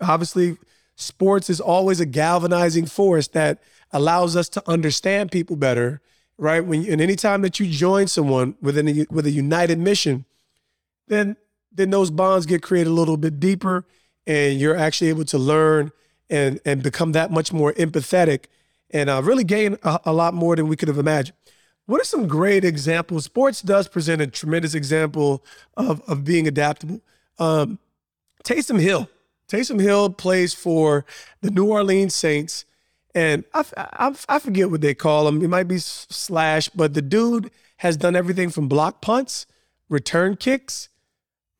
Obviously, 0.00 0.58
sports 0.96 1.48
is 1.48 1.60
always 1.60 2.00
a 2.00 2.06
galvanizing 2.06 2.84
force 2.84 3.28
that 3.28 3.62
allows 3.92 4.36
us 4.36 4.48
to 4.50 4.62
understand 4.68 5.32
people 5.32 5.56
better, 5.56 6.02
right? 6.36 6.60
When 6.60 6.84
and 6.84 7.00
anytime 7.00 7.40
that 7.42 7.58
you 7.58 7.66
join 7.70 8.06
someone 8.06 8.56
within 8.60 8.88
a, 8.88 9.06
with 9.10 9.24
a 9.24 9.30
united 9.30 9.78
mission, 9.78 10.26
then 11.06 11.36
then 11.72 11.90
those 11.90 12.10
bonds 12.10 12.44
get 12.44 12.62
created 12.62 12.90
a 12.90 12.92
little 12.92 13.16
bit 13.16 13.40
deeper, 13.40 13.86
and 14.26 14.60
you're 14.60 14.76
actually 14.76 15.08
able 15.08 15.24
to 15.24 15.38
learn 15.38 15.90
and 16.28 16.60
and 16.66 16.82
become 16.82 17.12
that 17.12 17.30
much 17.30 17.50
more 17.50 17.72
empathetic, 17.74 18.44
and 18.90 19.10
uh, 19.10 19.20
really 19.22 19.44
gain 19.44 19.76
a, 19.82 20.00
a 20.06 20.12
lot 20.12 20.34
more 20.34 20.56
than 20.56 20.68
we 20.68 20.76
could 20.76 20.88
have 20.88 20.98
imagined. 20.98 21.36
What 21.86 22.00
are 22.00 22.04
some 22.04 22.28
great 22.28 22.64
examples? 22.64 23.24
Sports 23.24 23.62
does 23.62 23.88
present 23.88 24.20
a 24.20 24.26
tremendous 24.26 24.74
example 24.74 25.42
of, 25.76 26.02
of 26.06 26.24
being 26.24 26.46
adaptable. 26.46 27.00
Um, 27.38 27.78
Taysom 28.44 28.78
Hill. 28.78 29.08
Taysom 29.48 29.80
Hill 29.80 30.10
plays 30.10 30.52
for 30.52 31.06
the 31.40 31.50
New 31.50 31.64
Orleans 31.64 32.14
Saints, 32.14 32.66
and 33.14 33.44
I, 33.54 33.64
I, 33.76 34.14
I 34.28 34.38
forget 34.38 34.70
what 34.70 34.82
they 34.82 34.94
call 34.94 35.26
him. 35.26 35.42
It 35.42 35.48
might 35.48 35.68
be 35.68 35.78
slash, 35.78 36.68
but 36.68 36.92
the 36.92 37.00
dude 37.00 37.50
has 37.78 37.96
done 37.96 38.14
everything 38.14 38.50
from 38.50 38.68
block 38.68 39.00
punts, 39.00 39.46
return 39.88 40.36
kicks, 40.36 40.90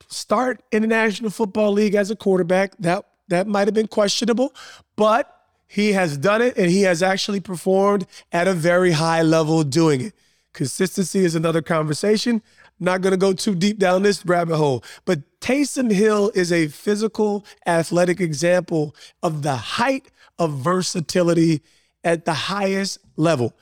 start 0.08 0.62
in 0.70 0.82
the 0.82 0.88
National 0.88 1.30
Football 1.30 1.72
League 1.72 1.94
as 1.94 2.10
a 2.10 2.16
quarterback. 2.16 2.76
That 2.78 3.06
that 3.28 3.46
might 3.46 3.66
have 3.66 3.74
been 3.74 3.88
questionable, 3.88 4.54
but 4.96 5.37
he 5.68 5.92
has 5.92 6.16
done 6.16 6.40
it 6.42 6.56
and 6.56 6.70
he 6.70 6.82
has 6.82 7.02
actually 7.02 7.40
performed 7.40 8.06
at 8.32 8.48
a 8.48 8.54
very 8.54 8.92
high 8.92 9.22
level 9.22 9.62
doing 9.62 10.00
it. 10.00 10.14
Consistency 10.54 11.20
is 11.24 11.34
another 11.34 11.62
conversation. 11.62 12.42
Not 12.80 13.02
going 13.02 13.10
to 13.10 13.18
go 13.18 13.32
too 13.32 13.54
deep 13.54 13.78
down 13.78 14.02
this 14.02 14.24
rabbit 14.24 14.56
hole, 14.56 14.82
but 15.04 15.20
Taysom 15.40 15.92
Hill 15.92 16.30
is 16.34 16.52
a 16.52 16.68
physical, 16.68 17.44
athletic 17.66 18.20
example 18.20 18.94
of 19.22 19.42
the 19.42 19.56
height 19.56 20.10
of 20.38 20.52
versatility 20.52 21.60
at 22.04 22.24
the 22.24 22.32
highest 22.32 22.98
level, 23.16 23.52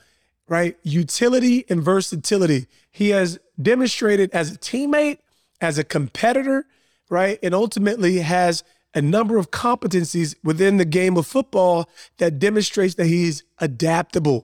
right? 0.47 0.77
Utility 0.83 1.65
and 1.67 1.81
versatility. 1.81 2.67
He 2.91 3.09
has 3.09 3.39
demonstrated 3.61 4.29
as 4.33 4.51
a 4.51 4.57
teammate, 4.57 5.17
as 5.59 5.77
a 5.79 5.83
competitor, 5.83 6.65
right? 7.09 7.39
And 7.41 7.55
ultimately 7.55 8.19
has 8.19 8.63
a 8.97 9.01
number 9.01 9.37
of 9.37 9.51
competencies 9.51 10.35
within 10.43 10.77
the 10.77 10.85
game 10.85 11.17
of 11.17 11.27
football 11.27 11.87
that 12.17 12.39
demonstrates 12.39 12.95
that 12.95 13.05
he's 13.05 13.43
adaptable. 13.59 14.43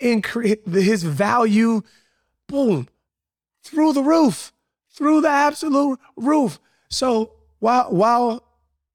Increase 0.00 0.56
his 0.66 1.02
value, 1.02 1.82
boom, 2.46 2.88
through 3.62 3.92
the 3.92 4.02
roof, 4.02 4.54
through 4.90 5.20
the 5.20 5.28
absolute 5.28 6.00
roof. 6.16 6.58
So 6.88 7.32
while 7.58 7.90
while 7.90 8.42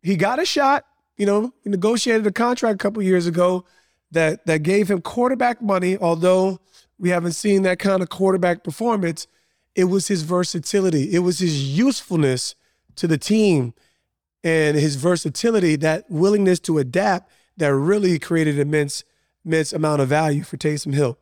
he 0.02 0.16
got 0.16 0.40
a 0.40 0.46
shot, 0.46 0.86
you 1.18 1.28
know, 1.28 1.54
he 1.64 1.70
negotiated 1.70 2.26
a 2.26 2.32
contract 2.32 2.74
a 2.74 2.84
couple 2.84 3.04
years 3.04 3.28
ago 3.28 3.66
that 4.10 4.44
that 4.48 4.64
gave 4.64 4.90
him 4.90 5.02
quarterback 5.02 5.62
money, 5.62 6.00
although 6.00 6.60
we 6.98 7.10
haven't 7.10 7.34
seen 7.34 7.62
that 7.62 7.78
kind 7.78 8.02
of 8.02 8.10
quarterback 8.10 8.64
performance. 8.64 9.28
It 9.76 9.84
was 9.84 10.08
his 10.08 10.24
versatility, 10.24 11.14
it 11.14 11.20
was 11.20 11.38
his 11.38 11.78
usefulness 11.78 12.56
to 12.96 13.06
the 13.06 13.20
team 13.20 13.76
and 14.44 14.78
his 14.78 14.96
versatility, 14.96 15.76
that 15.78 16.06
willingness 16.10 16.60
to 16.62 16.78
adapt, 16.78 17.32
that 17.58 17.74
really 17.74 18.20
created 18.20 18.60
immense, 18.60 19.04
immense 19.46 19.72
amount 19.74 20.02
of 20.02 20.10
value 20.10 20.44
for 20.44 20.58
Taysom 20.58 20.94
Hill. 20.94 21.18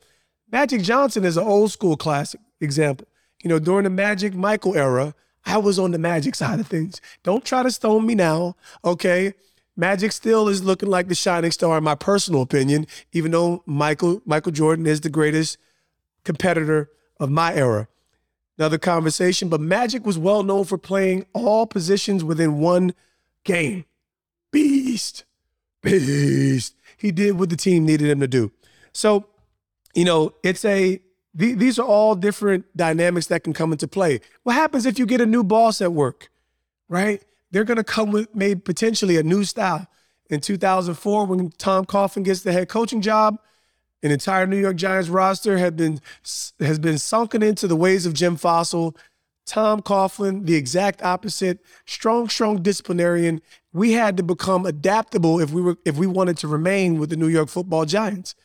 Magic 0.51 0.81
Johnson 0.81 1.23
is 1.23 1.38
an 1.38 1.45
old 1.45 1.71
school 1.71 1.95
classic 1.95 2.41
example. 2.60 3.07
You 3.43 3.49
know, 3.49 3.60
during 3.60 3.84
the 3.84 3.89
Magic 3.89 4.34
Michael 4.34 4.75
era, 4.75 5.15
I 5.45 5.57
was 5.57 5.79
on 5.79 5.91
the 5.91 5.97
Magic 5.97 6.36
side 6.36 6.60
of 6.60 6.67
things. 6.67 7.01
Don't 7.23 7.45
try 7.45 7.63
to 7.63 7.71
stone 7.71 8.05
me 8.05 8.15
now, 8.15 8.55
okay? 8.84 9.34
Magic 9.75 10.12
still 10.12 10.47
is 10.47 10.63
looking 10.63 10.89
like 10.89 11.07
the 11.07 11.15
shining 11.15 11.51
star 11.51 11.77
in 11.77 11.84
my 11.84 11.95
personal 11.95 12.41
opinion, 12.41 12.86
even 13.13 13.31
though 13.31 13.63
Michael 13.65 14.21
Michael 14.25 14.51
Jordan 14.51 14.86
is 14.86 15.01
the 15.01 15.10
greatest 15.10 15.57
competitor 16.23 16.89
of 17.19 17.31
my 17.31 17.53
era. 17.53 17.88
Another 18.57 18.77
conversation, 18.77 19.49
but 19.49 19.62
Magic 19.62 20.05
was 20.05 20.17
well 20.17 20.43
known 20.43 20.65
for 20.65 20.77
playing 20.77 21.25
all 21.34 21.65
positions 21.65 22.23
within 22.23 22.60
one 22.60 22.93
game. 23.43 23.86
Beast. 24.51 25.23
Beast. 25.82 26.75
He 26.97 27.12
did 27.12 27.39
what 27.39 27.49
the 27.49 27.56
team 27.56 27.86
needed 27.86 28.10
him 28.10 28.19
to 28.19 28.27
do. 28.27 28.51
So, 28.93 29.25
you 29.95 30.06
know, 30.06 30.34
it's 30.43 30.63
a, 30.65 31.01
these 31.34 31.80
are 31.80 31.86
all 31.86 32.15
different 32.15 32.65
dynamics 32.75 33.27
that 33.27 33.43
can 33.43 33.54
come 33.54 33.71
into 33.71 33.88
play. 33.88 34.19
What 34.43 34.54
happens 34.54 34.86
if 34.86 34.99
you 34.99 35.06
get 35.06 35.21
a 35.21 35.25
new 35.25 35.43
boss 35.43 35.82
at 35.82 35.93
work, 35.93 36.30
right? 36.89 37.23
They're 37.51 37.63
going 37.63 37.77
to 37.77 37.84
come 37.84 38.12
with 38.12 38.34
maybe 38.36 38.60
potentially 38.60 39.17
a 39.17 39.23
new 39.23 39.43
style. 39.43 39.88
In 40.30 40.39
2004, 40.39 41.25
when 41.25 41.49
Tom 41.58 41.86
Coughlin 41.86 42.23
gets 42.23 42.41
the 42.41 42.54
head 42.54 42.69
coaching 42.69 43.01
job, 43.01 43.38
an 44.04 44.12
entire 44.12 44.47
New 44.47 44.58
York 44.58 44.77
Giants 44.77 45.10
roster 45.10 45.58
had 45.58 45.75
been 45.75 45.99
has 46.60 46.80
been 46.80 46.97
sunken 46.97 47.43
into 47.43 47.67
the 47.67 47.75
ways 47.75 48.06
of 48.06 48.13
Jim 48.13 48.38
Fassel, 48.38 48.95
Tom 49.45 49.82
Coughlin, 49.82 50.45
the 50.45 50.56
exact 50.56 51.01
opposite, 51.01 51.60
strong, 51.86 52.30
strong 52.30 52.62
disciplinarian. 52.62 53.41
We 53.73 53.93
had 53.93 54.17
to 54.17 54.23
become 54.23 54.65
adaptable 54.65 55.39
if 55.39 55.51
we 55.51 55.62
were 55.62 55.77
if 55.86 55.97
we 55.97 56.08
wanted 56.08 56.38
to 56.38 56.47
remain 56.47 56.99
with 56.99 57.10
the 57.10 57.17
New 57.17 57.27
York 57.27 57.49
Football 57.49 57.86
Giants. 57.86 58.36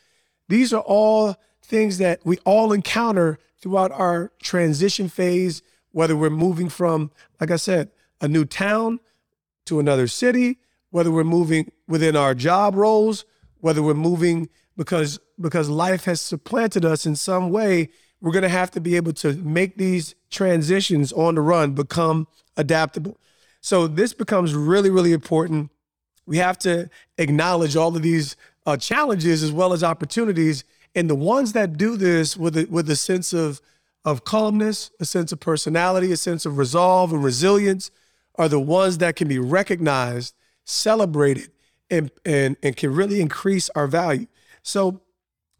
These 0.48 0.72
are 0.72 0.82
all 0.82 1.36
things 1.62 1.98
that 1.98 2.20
we 2.24 2.38
all 2.38 2.72
encounter 2.72 3.38
throughout 3.60 3.92
our 3.92 4.32
transition 4.42 5.08
phase, 5.08 5.62
whether 5.92 6.16
we're 6.16 6.30
moving 6.30 6.68
from, 6.68 7.10
like 7.40 7.50
I 7.50 7.56
said, 7.56 7.90
a 8.20 8.28
new 8.28 8.44
town 8.44 9.00
to 9.66 9.80
another 9.80 10.06
city, 10.06 10.58
whether 10.90 11.10
we're 11.10 11.24
moving 11.24 11.72
within 11.88 12.16
our 12.16 12.34
job 12.34 12.74
roles, 12.74 13.24
whether 13.58 13.82
we're 13.82 13.94
moving 13.94 14.48
because 14.76 15.18
because 15.40 15.68
life 15.68 16.04
has 16.04 16.20
supplanted 16.20 16.84
us 16.84 17.04
in 17.06 17.16
some 17.16 17.50
way 17.50 17.90
we're 18.20 18.32
going 18.32 18.42
to 18.42 18.48
have 18.48 18.70
to 18.72 18.80
be 18.80 18.96
able 18.96 19.12
to 19.12 19.34
make 19.34 19.76
these 19.76 20.14
transitions 20.30 21.12
on 21.12 21.34
the 21.34 21.40
run 21.40 21.72
become 21.72 22.26
adaptable. 22.56 23.18
So 23.60 23.86
this 23.86 24.12
becomes 24.12 24.54
really, 24.54 24.90
really 24.90 25.12
important. 25.12 25.70
We 26.26 26.38
have 26.38 26.58
to 26.60 26.88
acknowledge 27.18 27.76
all 27.76 27.94
of 27.94 28.02
these 28.02 28.36
uh, 28.64 28.76
challenges 28.76 29.42
as 29.42 29.52
well 29.52 29.72
as 29.72 29.84
opportunities. 29.84 30.64
And 30.94 31.10
the 31.10 31.14
ones 31.14 31.52
that 31.52 31.76
do 31.76 31.96
this 31.96 32.36
with 32.36 32.56
a, 32.56 32.64
with 32.66 32.88
a 32.90 32.96
sense 32.96 33.32
of, 33.32 33.60
of 34.04 34.24
calmness, 34.24 34.90
a 34.98 35.04
sense 35.04 35.32
of 35.32 35.40
personality, 35.40 36.10
a 36.12 36.16
sense 36.16 36.46
of 36.46 36.58
resolve 36.58 37.12
and 37.12 37.22
resilience 37.22 37.90
are 38.36 38.48
the 38.48 38.60
ones 38.60 38.98
that 38.98 39.16
can 39.16 39.28
be 39.28 39.38
recognized, 39.38 40.34
celebrated, 40.64 41.50
and 41.90 42.10
and 42.24 42.56
and 42.62 42.76
can 42.76 42.92
really 42.92 43.20
increase 43.20 43.70
our 43.74 43.86
value. 43.86 44.26
So 44.62 45.00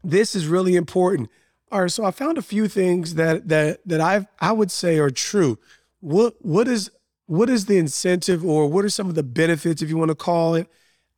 this 0.02 0.34
is 0.34 0.46
really 0.46 0.76
important. 0.76 1.30
All 1.72 1.80
right, 1.82 1.90
so 1.90 2.04
I 2.04 2.10
found 2.12 2.38
a 2.38 2.42
few 2.42 2.68
things 2.68 3.14
that 3.14 3.48
that 3.48 3.80
that 3.86 4.00
I 4.00 4.26
I 4.40 4.52
would 4.52 4.70
say 4.70 4.98
are 4.98 5.10
true. 5.10 5.58
What 6.00 6.36
what 6.44 6.68
is 6.68 6.90
what 7.26 7.50
is 7.50 7.66
the 7.66 7.76
incentive 7.76 8.44
or 8.44 8.68
what 8.68 8.84
are 8.84 8.88
some 8.88 9.08
of 9.08 9.16
the 9.16 9.24
benefits 9.24 9.82
if 9.82 9.88
you 9.88 9.96
want 9.96 10.10
to 10.10 10.14
call 10.14 10.54
it? 10.54 10.68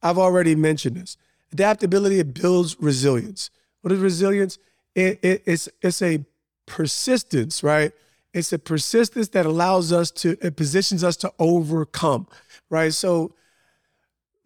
I've 0.03 0.19
already 0.19 0.55
mentioned 0.55 0.97
this. 0.97 1.17
Adaptability 1.53 2.19
it 2.19 2.35
builds 2.35 2.77
resilience. 2.81 3.51
What 3.83 3.93
is 3.93 3.99
resilience? 3.99 4.59
It, 4.95 5.19
it, 5.23 5.43
it's 5.45 5.69
it's 5.83 6.01
a 6.01 6.25
persistence, 6.67 7.63
right? 7.63 7.93
It's 8.33 8.53
a 8.53 8.59
persistence 8.59 9.29
that 9.31 9.45
allows 9.45 9.93
us 9.93 10.11
to 10.13 10.37
it 10.41 10.57
positions 10.57 11.05
us 11.05 11.17
to 11.19 11.33
overcome, 11.39 12.27
right? 12.71 12.95
So 12.95 13.35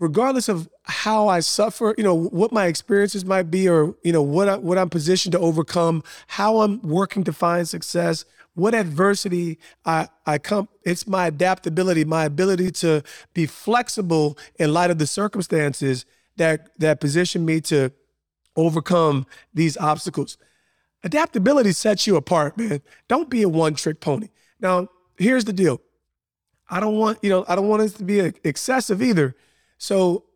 regardless 0.02 0.48
of 0.48 0.68
how 0.82 1.28
I 1.28 1.38
suffer, 1.38 1.94
you 1.96 2.02
know, 2.02 2.14
what 2.14 2.50
my 2.50 2.66
experiences 2.66 3.24
might 3.24 3.52
be, 3.52 3.68
or 3.68 3.94
you 4.02 4.12
know, 4.12 4.20
what 4.20 4.48
I, 4.48 4.56
what 4.56 4.76
I'm 4.76 4.90
positioned 4.90 5.32
to 5.32 5.38
overcome, 5.38 6.02
how 6.26 6.60
I'm 6.62 6.82
working 6.82 7.22
to 7.22 7.32
find 7.32 7.68
success, 7.68 8.24
what 8.54 8.74
adversity 8.74 9.60
I 9.86 10.08
I 10.26 10.38
come. 10.38 10.68
It's 10.82 11.06
my 11.06 11.28
adaptability, 11.28 12.04
my 12.04 12.24
ability 12.24 12.72
to 12.82 13.04
be 13.32 13.46
flexible 13.46 14.36
in 14.56 14.72
light 14.72 14.90
of 14.90 14.98
the 14.98 15.06
circumstances 15.06 16.04
that 16.36 16.76
that 16.80 17.00
position 17.00 17.44
me 17.44 17.60
to 17.62 17.92
overcome 18.56 19.24
these 19.54 19.76
obstacles. 19.76 20.36
Adaptability 21.04 21.70
sets 21.70 22.08
you 22.08 22.16
apart, 22.16 22.58
man. 22.58 22.82
Don't 23.06 23.30
be 23.30 23.42
a 23.42 23.48
one 23.48 23.74
trick 23.76 24.00
pony. 24.00 24.30
Now, 24.58 24.88
here's 25.16 25.44
the 25.44 25.52
deal. 25.52 25.80
I 26.68 26.80
don't 26.80 26.96
want, 26.96 27.18
you 27.22 27.30
know, 27.30 27.44
I 27.46 27.54
don't 27.54 27.68
want 27.68 27.82
it 27.82 27.90
to 27.98 28.04
be 28.04 28.18
excessive 28.42 29.00
either 29.00 29.36
so 29.82 30.26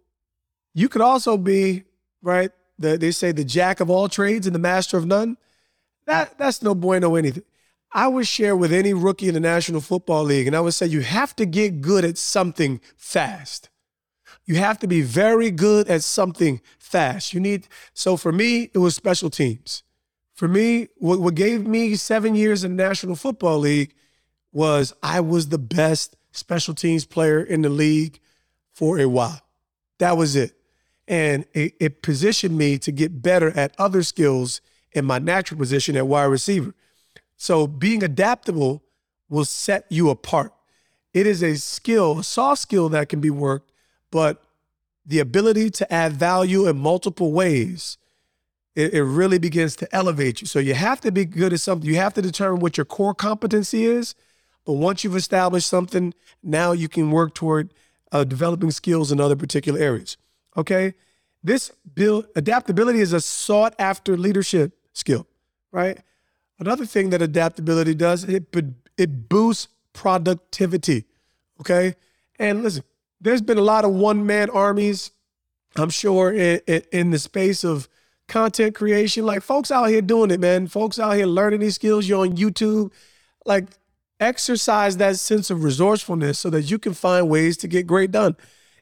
you 0.74 0.88
could 0.88 1.02
also 1.02 1.36
be, 1.36 1.84
right? 2.20 2.50
The, 2.80 2.98
they 2.98 3.12
say 3.12 3.30
the 3.30 3.44
jack 3.44 3.78
of 3.78 3.88
all 3.88 4.08
trades 4.08 4.44
and 4.44 4.52
the 4.52 4.58
master 4.58 4.96
of 4.96 5.06
none. 5.06 5.36
That 6.06 6.36
that's 6.36 6.62
no 6.62 6.74
bueno 6.74 7.14
anything. 7.14 7.44
I 7.92 8.08
would 8.08 8.26
share 8.26 8.56
with 8.56 8.72
any 8.72 8.92
rookie 8.92 9.28
in 9.28 9.34
the 9.34 9.40
National 9.40 9.80
Football 9.80 10.24
League, 10.24 10.48
and 10.48 10.56
I 10.56 10.60
would 10.60 10.74
say 10.74 10.86
you 10.86 11.00
have 11.02 11.36
to 11.36 11.46
get 11.46 11.80
good 11.80 12.04
at 12.04 12.18
something 12.18 12.80
fast. 12.96 13.68
You 14.46 14.56
have 14.56 14.80
to 14.80 14.88
be 14.88 15.00
very 15.00 15.52
good 15.52 15.86
at 15.86 16.02
something 16.02 16.60
fast. 16.76 17.32
You 17.32 17.38
need 17.38 17.68
so 17.94 18.16
for 18.16 18.32
me, 18.32 18.70
it 18.74 18.78
was 18.78 18.96
special 18.96 19.30
teams. 19.30 19.84
For 20.34 20.48
me, 20.48 20.88
what, 20.96 21.20
what 21.20 21.36
gave 21.36 21.68
me 21.68 21.94
seven 21.94 22.34
years 22.34 22.64
in 22.64 22.76
the 22.76 22.82
National 22.82 23.14
Football 23.14 23.60
League 23.60 23.94
was 24.52 24.92
I 25.04 25.20
was 25.20 25.50
the 25.50 25.58
best 25.58 26.16
special 26.32 26.74
teams 26.74 27.04
player 27.04 27.40
in 27.40 27.62
the 27.62 27.68
league 27.68 28.18
for 28.76 28.98
a 28.98 29.06
while. 29.06 29.40
That 29.98 30.18
was 30.18 30.36
it. 30.36 30.52
And 31.08 31.46
it, 31.54 31.74
it, 31.80 32.02
positioned 32.02 32.58
me 32.58 32.76
to 32.78 32.92
get 32.92 33.22
better 33.22 33.50
at 33.56 33.74
other 33.78 34.02
skills 34.02 34.60
in 34.92 35.06
my 35.06 35.18
natural 35.18 35.56
position 35.56 35.96
at 35.96 36.06
wide 36.06 36.24
receiver. 36.24 36.74
So 37.38 37.66
being 37.66 38.02
adaptable 38.02 38.82
will 39.30 39.46
set 39.46 39.86
you 39.88 40.10
apart. 40.10 40.52
It 41.14 41.26
is 41.26 41.42
a 41.42 41.56
skill, 41.56 42.18
a 42.18 42.24
soft 42.24 42.60
skill 42.60 42.90
that 42.90 43.08
can 43.08 43.20
be 43.20 43.30
worked, 43.30 43.72
but 44.10 44.42
the 45.06 45.20
ability 45.20 45.70
to 45.70 45.90
add 45.90 46.12
value 46.12 46.66
in 46.68 46.76
multiple 46.76 47.32
ways, 47.32 47.96
it, 48.74 48.92
it 48.92 49.04
really 49.04 49.38
begins 49.38 49.74
to 49.76 49.94
elevate 49.94 50.42
you. 50.42 50.46
So 50.46 50.58
you 50.58 50.74
have 50.74 51.00
to 51.00 51.10
be 51.10 51.24
good 51.24 51.54
at 51.54 51.60
something. 51.60 51.88
You 51.88 51.96
have 51.96 52.12
to 52.14 52.22
determine 52.22 52.60
what 52.60 52.76
your 52.76 52.84
core 52.84 53.14
competency 53.14 53.86
is. 53.86 54.14
But 54.66 54.74
once 54.74 55.02
you've 55.02 55.16
established 55.16 55.68
something, 55.68 56.12
now 56.42 56.72
you 56.72 56.88
can 56.88 57.10
work 57.10 57.34
toward 57.34 57.72
uh, 58.12 58.24
developing 58.24 58.70
skills 58.70 59.12
in 59.12 59.20
other 59.20 59.36
particular 59.36 59.78
areas. 59.78 60.16
Okay, 60.56 60.94
this 61.42 61.70
build 61.94 62.26
adaptability 62.34 63.00
is 63.00 63.12
a 63.12 63.20
sought 63.20 63.74
after 63.78 64.16
leadership 64.16 64.76
skill, 64.92 65.26
right? 65.70 65.98
Another 66.58 66.86
thing 66.86 67.10
that 67.10 67.22
adaptability 67.22 67.94
does 67.94 68.24
it 68.24 68.54
it 68.96 69.28
boosts 69.28 69.68
productivity. 69.92 71.04
Okay, 71.60 71.94
and 72.38 72.62
listen, 72.62 72.82
there's 73.20 73.42
been 73.42 73.58
a 73.58 73.62
lot 73.62 73.84
of 73.84 73.92
one 73.92 74.26
man 74.26 74.50
armies. 74.50 75.10
I'm 75.76 75.90
sure 75.90 76.32
in, 76.32 76.60
in, 76.66 76.82
in 76.92 77.10
the 77.10 77.18
space 77.18 77.64
of 77.64 77.88
content 78.28 78.74
creation, 78.74 79.24
like 79.26 79.42
folks 79.42 79.70
out 79.70 79.86
here 79.86 80.02
doing 80.02 80.30
it, 80.30 80.40
man. 80.40 80.66
Folks 80.66 80.98
out 80.98 81.12
here 81.12 81.26
learning 81.26 81.60
these 81.60 81.74
skills. 81.74 82.08
You're 82.08 82.22
on 82.22 82.36
YouTube, 82.36 82.92
like 83.44 83.66
exercise 84.20 84.96
that 84.96 85.16
sense 85.16 85.50
of 85.50 85.62
resourcefulness 85.62 86.38
so 86.38 86.50
that 86.50 86.70
you 86.70 86.78
can 86.78 86.94
find 86.94 87.28
ways 87.28 87.56
to 87.58 87.68
get 87.68 87.86
great 87.86 88.10
done. 88.10 88.36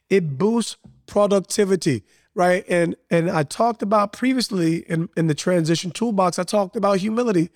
It 0.09 0.37
boosts 0.37 0.77
productivity, 1.07 2.03
right? 2.33 2.63
And 2.67 2.95
and 3.09 3.29
I 3.29 3.43
talked 3.43 3.81
about 3.81 4.13
previously 4.13 4.77
in, 4.89 5.09
in 5.17 5.27
the 5.27 5.35
transition 5.35 5.91
toolbox, 5.91 6.39
I 6.39 6.43
talked 6.43 6.75
about 6.75 6.99
humility. 6.99 7.49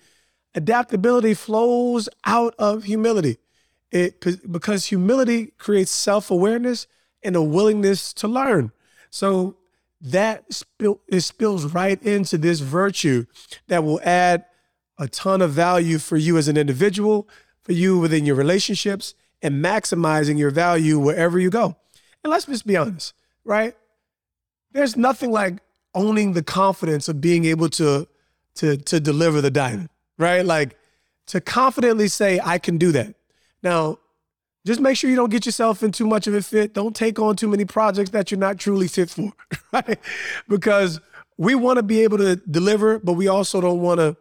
Adaptability 0.54 1.34
flows 1.34 2.08
out 2.24 2.54
of 2.58 2.84
humility. 2.84 3.38
It 3.90 4.20
because 4.50 4.86
humility 4.86 5.52
creates 5.58 5.90
self-awareness 5.90 6.86
and 7.22 7.36
a 7.36 7.42
willingness 7.42 8.12
to 8.14 8.28
learn. 8.28 8.72
So 9.10 9.56
that 10.00 10.52
spill, 10.52 11.00
it 11.08 11.20
spills 11.20 11.66
right 11.66 12.02
into 12.02 12.38
this 12.38 12.60
virtue 12.60 13.26
that 13.68 13.84
will 13.84 14.00
add 14.02 14.44
a 14.98 15.08
ton 15.08 15.42
of 15.42 15.50
value 15.52 15.98
for 15.98 16.16
you 16.16 16.38
as 16.38 16.48
an 16.48 16.56
individual, 16.56 17.28
for 17.70 17.74
you 17.74 18.00
within 18.00 18.26
your 18.26 18.34
relationships 18.34 19.14
and 19.42 19.64
maximizing 19.64 20.36
your 20.36 20.50
value 20.50 20.98
wherever 20.98 21.38
you 21.38 21.50
go. 21.50 21.76
And 22.24 22.30
let's 22.32 22.46
just 22.46 22.66
be 22.66 22.76
honest, 22.76 23.14
right? 23.44 23.76
There's 24.72 24.96
nothing 24.96 25.30
like 25.30 25.60
owning 25.94 26.32
the 26.32 26.42
confidence 26.42 27.08
of 27.08 27.20
being 27.20 27.44
able 27.44 27.68
to 27.70 28.08
to 28.56 28.76
to 28.76 28.98
deliver 28.98 29.40
the 29.40 29.52
diamond, 29.52 29.88
right? 30.18 30.44
Like 30.44 30.76
to 31.28 31.40
confidently 31.40 32.08
say 32.08 32.40
I 32.44 32.58
can 32.58 32.76
do 32.76 32.90
that. 32.90 33.14
Now, 33.62 34.00
just 34.66 34.80
make 34.80 34.96
sure 34.96 35.08
you 35.08 35.14
don't 35.14 35.30
get 35.30 35.46
yourself 35.46 35.84
in 35.84 35.92
too 35.92 36.08
much 36.08 36.26
of 36.26 36.34
a 36.34 36.42
fit. 36.42 36.74
Don't 36.74 36.96
take 36.96 37.20
on 37.20 37.36
too 37.36 37.46
many 37.46 37.64
projects 37.64 38.10
that 38.10 38.32
you're 38.32 38.40
not 38.40 38.58
truly 38.58 38.88
fit 38.88 39.10
for, 39.10 39.32
right? 39.72 40.00
Because 40.48 41.00
we 41.38 41.54
want 41.54 41.76
to 41.76 41.84
be 41.84 42.00
able 42.00 42.18
to 42.18 42.34
deliver, 42.34 42.98
but 42.98 43.12
we 43.12 43.28
also 43.28 43.60
don't 43.60 43.80
want 43.80 44.00
to 44.00 44.16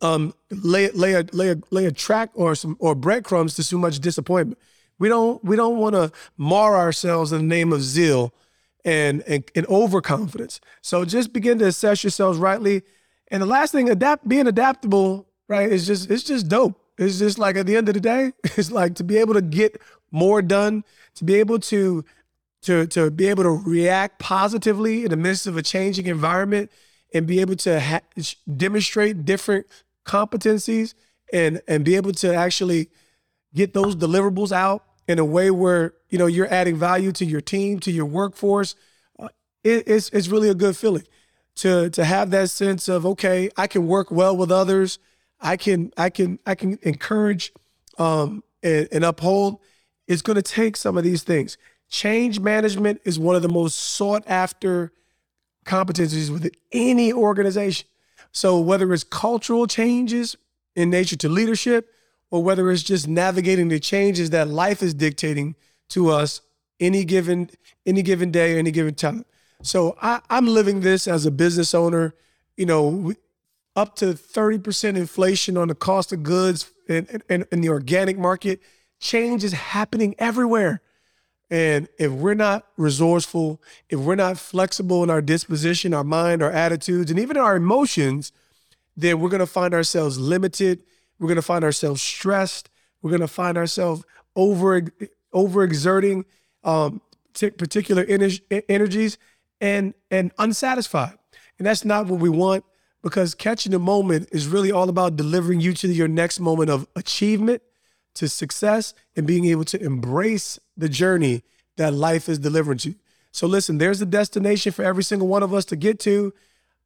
um, 0.00 0.34
lay 0.50 0.90
lay 0.90 1.14
a 1.14 1.24
lay 1.32 1.50
a 1.50 1.56
lay 1.70 1.86
a 1.86 1.92
track 1.92 2.30
or 2.34 2.54
some 2.54 2.76
or 2.78 2.94
breadcrumbs 2.94 3.54
to 3.56 3.68
too 3.68 3.78
much 3.78 4.00
disappointment. 4.00 4.58
We 4.98 5.08
don't 5.08 5.42
we 5.44 5.56
don't 5.56 5.78
want 5.78 5.94
to 5.94 6.12
mar 6.36 6.76
ourselves 6.76 7.32
in 7.32 7.38
the 7.38 7.54
name 7.54 7.72
of 7.72 7.82
zeal 7.82 8.32
and, 8.84 9.22
and 9.26 9.44
and 9.54 9.66
overconfidence. 9.66 10.60
So 10.82 11.04
just 11.04 11.32
begin 11.32 11.58
to 11.58 11.66
assess 11.66 12.04
yourselves 12.04 12.38
rightly. 12.38 12.82
And 13.28 13.42
the 13.42 13.46
last 13.46 13.72
thing, 13.72 13.90
adapt 13.90 14.28
being 14.28 14.46
adaptable, 14.46 15.26
right? 15.48 15.70
Is 15.70 15.86
just 15.86 16.10
it's 16.10 16.24
just 16.24 16.48
dope. 16.48 16.80
It's 16.96 17.18
just 17.18 17.38
like 17.38 17.56
at 17.56 17.66
the 17.66 17.76
end 17.76 17.88
of 17.88 17.94
the 17.94 18.00
day, 18.00 18.32
it's 18.44 18.70
like 18.70 18.94
to 18.96 19.04
be 19.04 19.18
able 19.18 19.34
to 19.34 19.42
get 19.42 19.80
more 20.10 20.40
done, 20.42 20.84
to 21.16 21.24
be 21.24 21.34
able 21.34 21.58
to 21.58 22.04
to 22.62 22.86
to 22.86 23.10
be 23.10 23.26
able 23.28 23.42
to 23.42 23.50
react 23.50 24.18
positively 24.18 25.04
in 25.04 25.10
the 25.10 25.16
midst 25.16 25.46
of 25.46 25.56
a 25.56 25.62
changing 25.62 26.06
environment 26.06 26.70
and 27.14 27.26
be 27.26 27.40
able 27.40 27.56
to 27.56 27.80
ha- 27.80 28.00
demonstrate 28.56 29.24
different 29.24 29.66
competencies 30.04 30.94
and 31.32 31.62
and 31.66 31.84
be 31.84 31.96
able 31.96 32.12
to 32.12 32.34
actually 32.34 32.90
get 33.54 33.72
those 33.72 33.96
deliverables 33.96 34.52
out 34.52 34.84
in 35.08 35.18
a 35.18 35.24
way 35.24 35.50
where 35.50 35.94
you 36.10 36.18
know 36.18 36.26
you're 36.26 36.52
adding 36.52 36.76
value 36.76 37.12
to 37.12 37.24
your 37.24 37.40
team 37.40 37.78
to 37.80 37.90
your 37.90 38.04
workforce. 38.04 38.74
Uh, 39.18 39.28
it, 39.62 39.84
it's 39.86 40.10
it's 40.10 40.28
really 40.28 40.50
a 40.50 40.54
good 40.54 40.76
feeling 40.76 41.06
to 41.54 41.88
to 41.90 42.04
have 42.04 42.30
that 42.30 42.50
sense 42.50 42.88
of 42.88 43.06
okay 43.06 43.48
I 43.56 43.68
can 43.68 43.86
work 43.86 44.10
well 44.10 44.36
with 44.36 44.50
others. 44.50 44.98
I 45.40 45.56
can 45.56 45.92
I 45.96 46.10
can 46.10 46.38
I 46.44 46.54
can 46.54 46.78
encourage 46.82 47.52
um, 47.98 48.42
and, 48.62 48.88
and 48.90 49.04
uphold. 49.04 49.60
It's 50.06 50.22
going 50.22 50.36
to 50.36 50.42
take 50.42 50.76
some 50.76 50.98
of 50.98 51.04
these 51.04 51.22
things. 51.22 51.56
Change 51.88 52.40
management 52.40 53.00
is 53.04 53.18
one 53.18 53.36
of 53.36 53.42
the 53.42 53.48
most 53.48 53.78
sought 53.78 54.24
after 54.26 54.92
competencies 55.64 56.30
within 56.30 56.52
any 56.72 57.12
organization. 57.12 57.86
So 58.32 58.60
whether 58.60 58.92
it's 58.92 59.04
cultural 59.04 59.66
changes 59.66 60.36
in 60.74 60.90
nature 60.90 61.16
to 61.16 61.28
leadership, 61.28 61.90
or 62.30 62.42
whether 62.42 62.70
it's 62.70 62.82
just 62.82 63.06
navigating 63.06 63.68
the 63.68 63.78
changes 63.78 64.30
that 64.30 64.48
life 64.48 64.82
is 64.82 64.92
dictating 64.92 65.54
to 65.90 66.10
us 66.10 66.40
any 66.80 67.04
given 67.04 67.50
any 67.86 68.02
given 68.02 68.30
day, 68.30 68.58
any 68.58 68.70
given 68.70 68.94
time. 68.94 69.24
So 69.62 69.96
I, 70.02 70.20
I'm 70.28 70.46
living 70.46 70.80
this 70.80 71.06
as 71.06 71.26
a 71.26 71.30
business 71.30 71.74
owner. 71.74 72.14
You 72.56 72.66
know, 72.66 73.14
up 73.76 73.96
to 73.96 74.06
30% 74.06 74.96
inflation 74.96 75.56
on 75.56 75.68
the 75.68 75.74
cost 75.74 76.12
of 76.12 76.22
goods 76.22 76.72
in, 76.88 77.22
in, 77.28 77.44
in 77.50 77.60
the 77.60 77.68
organic 77.68 78.18
market. 78.18 78.60
Change 79.00 79.44
is 79.44 79.52
happening 79.52 80.14
everywhere. 80.18 80.80
And 81.54 81.86
if 81.98 82.10
we're 82.10 82.34
not 82.34 82.66
resourceful, 82.76 83.62
if 83.88 84.00
we're 84.00 84.16
not 84.16 84.38
flexible 84.38 85.04
in 85.04 85.10
our 85.10 85.22
disposition, 85.22 85.94
our 85.94 86.02
mind, 86.02 86.42
our 86.42 86.50
attitudes, 86.50 87.12
and 87.12 87.20
even 87.20 87.36
our 87.36 87.54
emotions, 87.54 88.32
then 88.96 89.20
we're 89.20 89.28
going 89.28 89.38
to 89.38 89.46
find 89.46 89.72
ourselves 89.72 90.18
limited. 90.18 90.82
We're 91.20 91.28
going 91.28 91.36
to 91.36 91.42
find 91.42 91.62
ourselves 91.62 92.02
stressed. 92.02 92.70
We're 93.02 93.10
going 93.10 93.20
to 93.20 93.28
find 93.28 93.56
ourselves 93.56 94.02
over 94.34 94.82
overexerting. 95.32 96.24
Um, 96.64 97.00
particular 97.34 98.04
energies 98.68 99.18
and 99.60 99.94
and 100.10 100.32
unsatisfied. 100.38 101.18
And 101.58 101.66
that's 101.66 101.84
not 101.84 102.06
what 102.06 102.18
we 102.20 102.30
want 102.30 102.64
because 103.00 103.32
catching 103.34 103.70
the 103.70 103.78
moment 103.78 104.28
is 104.32 104.48
really 104.48 104.72
all 104.72 104.88
about 104.88 105.14
delivering 105.14 105.60
you 105.60 105.72
to 105.74 105.88
your 105.88 106.08
next 106.08 106.40
moment 106.40 106.70
of 106.70 106.88
achievement, 106.96 107.62
to 108.14 108.28
success, 108.28 108.94
and 109.16 109.26
being 109.26 109.44
able 109.46 109.64
to 109.64 109.82
embrace 109.82 110.58
the 110.76 110.88
journey 110.88 111.42
that 111.76 111.92
life 111.92 112.28
is 112.28 112.38
delivering 112.38 112.78
to 112.78 112.90
you. 112.90 112.94
So 113.32 113.46
listen, 113.46 113.78
there's 113.78 114.00
a 114.00 114.06
destination 114.06 114.72
for 114.72 114.84
every 114.84 115.02
single 115.02 115.26
one 115.26 115.42
of 115.42 115.52
us 115.52 115.64
to 115.66 115.76
get 115.76 115.98
to. 116.00 116.32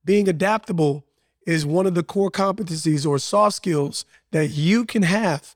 Being 0.04 0.28
adaptable 0.28 1.04
is 1.46 1.66
one 1.66 1.86
of 1.86 1.94
the 1.94 2.02
core 2.02 2.30
competencies 2.30 3.06
or 3.06 3.18
soft 3.18 3.56
skills 3.56 4.04
that 4.30 4.48
you 4.48 4.84
can 4.84 5.02
have 5.02 5.54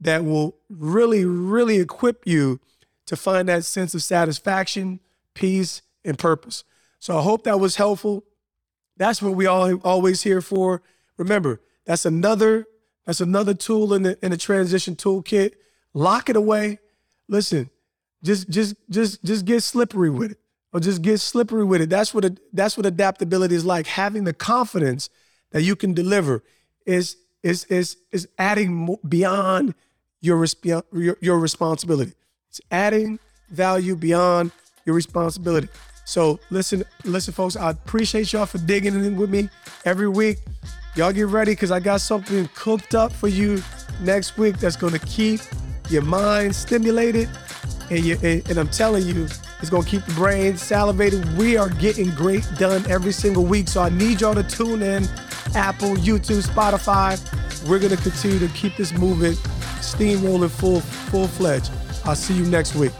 that 0.00 0.24
will 0.24 0.56
really, 0.70 1.24
really 1.24 1.78
equip 1.78 2.26
you 2.26 2.60
to 3.06 3.16
find 3.16 3.48
that 3.48 3.64
sense 3.64 3.94
of 3.94 4.02
satisfaction, 4.02 5.00
peace, 5.34 5.82
and 6.04 6.18
purpose. 6.18 6.64
So 6.98 7.18
I 7.18 7.22
hope 7.22 7.44
that 7.44 7.60
was 7.60 7.76
helpful. 7.76 8.24
That's 8.96 9.20
what 9.20 9.34
we 9.34 9.46
all 9.46 9.74
always 9.78 10.22
here 10.22 10.40
for. 10.40 10.82
Remember, 11.16 11.60
that's 11.84 12.04
another 12.04 12.66
that's 13.10 13.20
another 13.20 13.54
tool 13.54 13.92
in 13.92 14.04
the 14.04 14.16
in 14.24 14.30
the 14.30 14.36
transition 14.36 14.94
toolkit. 14.94 15.54
Lock 15.94 16.30
it 16.30 16.36
away. 16.36 16.78
Listen, 17.26 17.68
just 18.22 18.48
just 18.48 18.76
just 18.88 19.24
just 19.24 19.44
get 19.44 19.64
slippery 19.64 20.10
with 20.10 20.30
it, 20.30 20.38
or 20.72 20.78
just 20.78 21.02
get 21.02 21.18
slippery 21.18 21.64
with 21.64 21.80
it. 21.80 21.90
That's 21.90 22.14
what 22.14 22.24
a, 22.24 22.36
that's 22.52 22.76
what 22.76 22.86
adaptability 22.86 23.56
is 23.56 23.64
like. 23.64 23.88
Having 23.88 24.22
the 24.22 24.32
confidence 24.32 25.10
that 25.50 25.62
you 25.62 25.74
can 25.74 25.92
deliver 25.92 26.44
is 26.86 27.16
is 27.42 27.64
is 27.64 27.96
is 28.12 28.28
adding 28.38 28.96
beyond 29.08 29.74
your, 30.20 30.46
your 30.62 31.16
your 31.20 31.40
responsibility. 31.40 32.12
It's 32.48 32.60
adding 32.70 33.18
value 33.48 33.96
beyond 33.96 34.52
your 34.86 34.94
responsibility. 34.94 35.66
So 36.04 36.38
listen, 36.50 36.84
listen, 37.02 37.34
folks. 37.34 37.56
I 37.56 37.70
appreciate 37.70 38.32
y'all 38.32 38.46
for 38.46 38.58
digging 38.58 38.94
in 38.94 39.16
with 39.16 39.30
me 39.30 39.48
every 39.84 40.08
week. 40.08 40.38
Y'all 40.96 41.12
get 41.12 41.28
ready 41.28 41.52
because 41.52 41.70
I 41.70 41.78
got 41.78 42.00
something 42.00 42.48
cooked 42.54 42.96
up 42.96 43.12
for 43.12 43.28
you 43.28 43.62
next 44.00 44.36
week 44.36 44.58
that's 44.58 44.76
going 44.76 44.92
to 44.92 44.98
keep 45.00 45.40
your 45.88 46.02
mind 46.02 46.54
stimulated, 46.54 47.28
and 47.90 48.04
you 48.04 48.18
and, 48.22 48.48
and 48.48 48.58
I'm 48.58 48.68
telling 48.68 49.06
you, 49.06 49.24
it's 49.60 49.70
going 49.70 49.84
to 49.84 49.88
keep 49.88 50.04
the 50.04 50.14
brain 50.14 50.56
salivated. 50.56 51.24
We 51.36 51.56
are 51.56 51.68
getting 51.68 52.10
great 52.10 52.46
done 52.58 52.84
every 52.88 53.12
single 53.12 53.44
week, 53.44 53.68
so 53.68 53.82
I 53.82 53.88
need 53.90 54.20
y'all 54.20 54.34
to 54.34 54.42
tune 54.42 54.82
in. 54.82 55.04
Apple, 55.54 55.96
YouTube, 55.96 56.46
Spotify. 56.46 57.18
We're 57.68 57.78
going 57.78 57.94
to 57.94 58.02
continue 58.02 58.38
to 58.38 58.48
keep 58.54 58.76
this 58.76 58.92
moving 58.92 59.34
steamrolling 59.80 60.50
full 60.50 60.80
full 60.80 61.28
fledged. 61.28 61.70
I'll 62.04 62.16
see 62.16 62.34
you 62.34 62.46
next 62.46 62.74
week. 62.74 62.92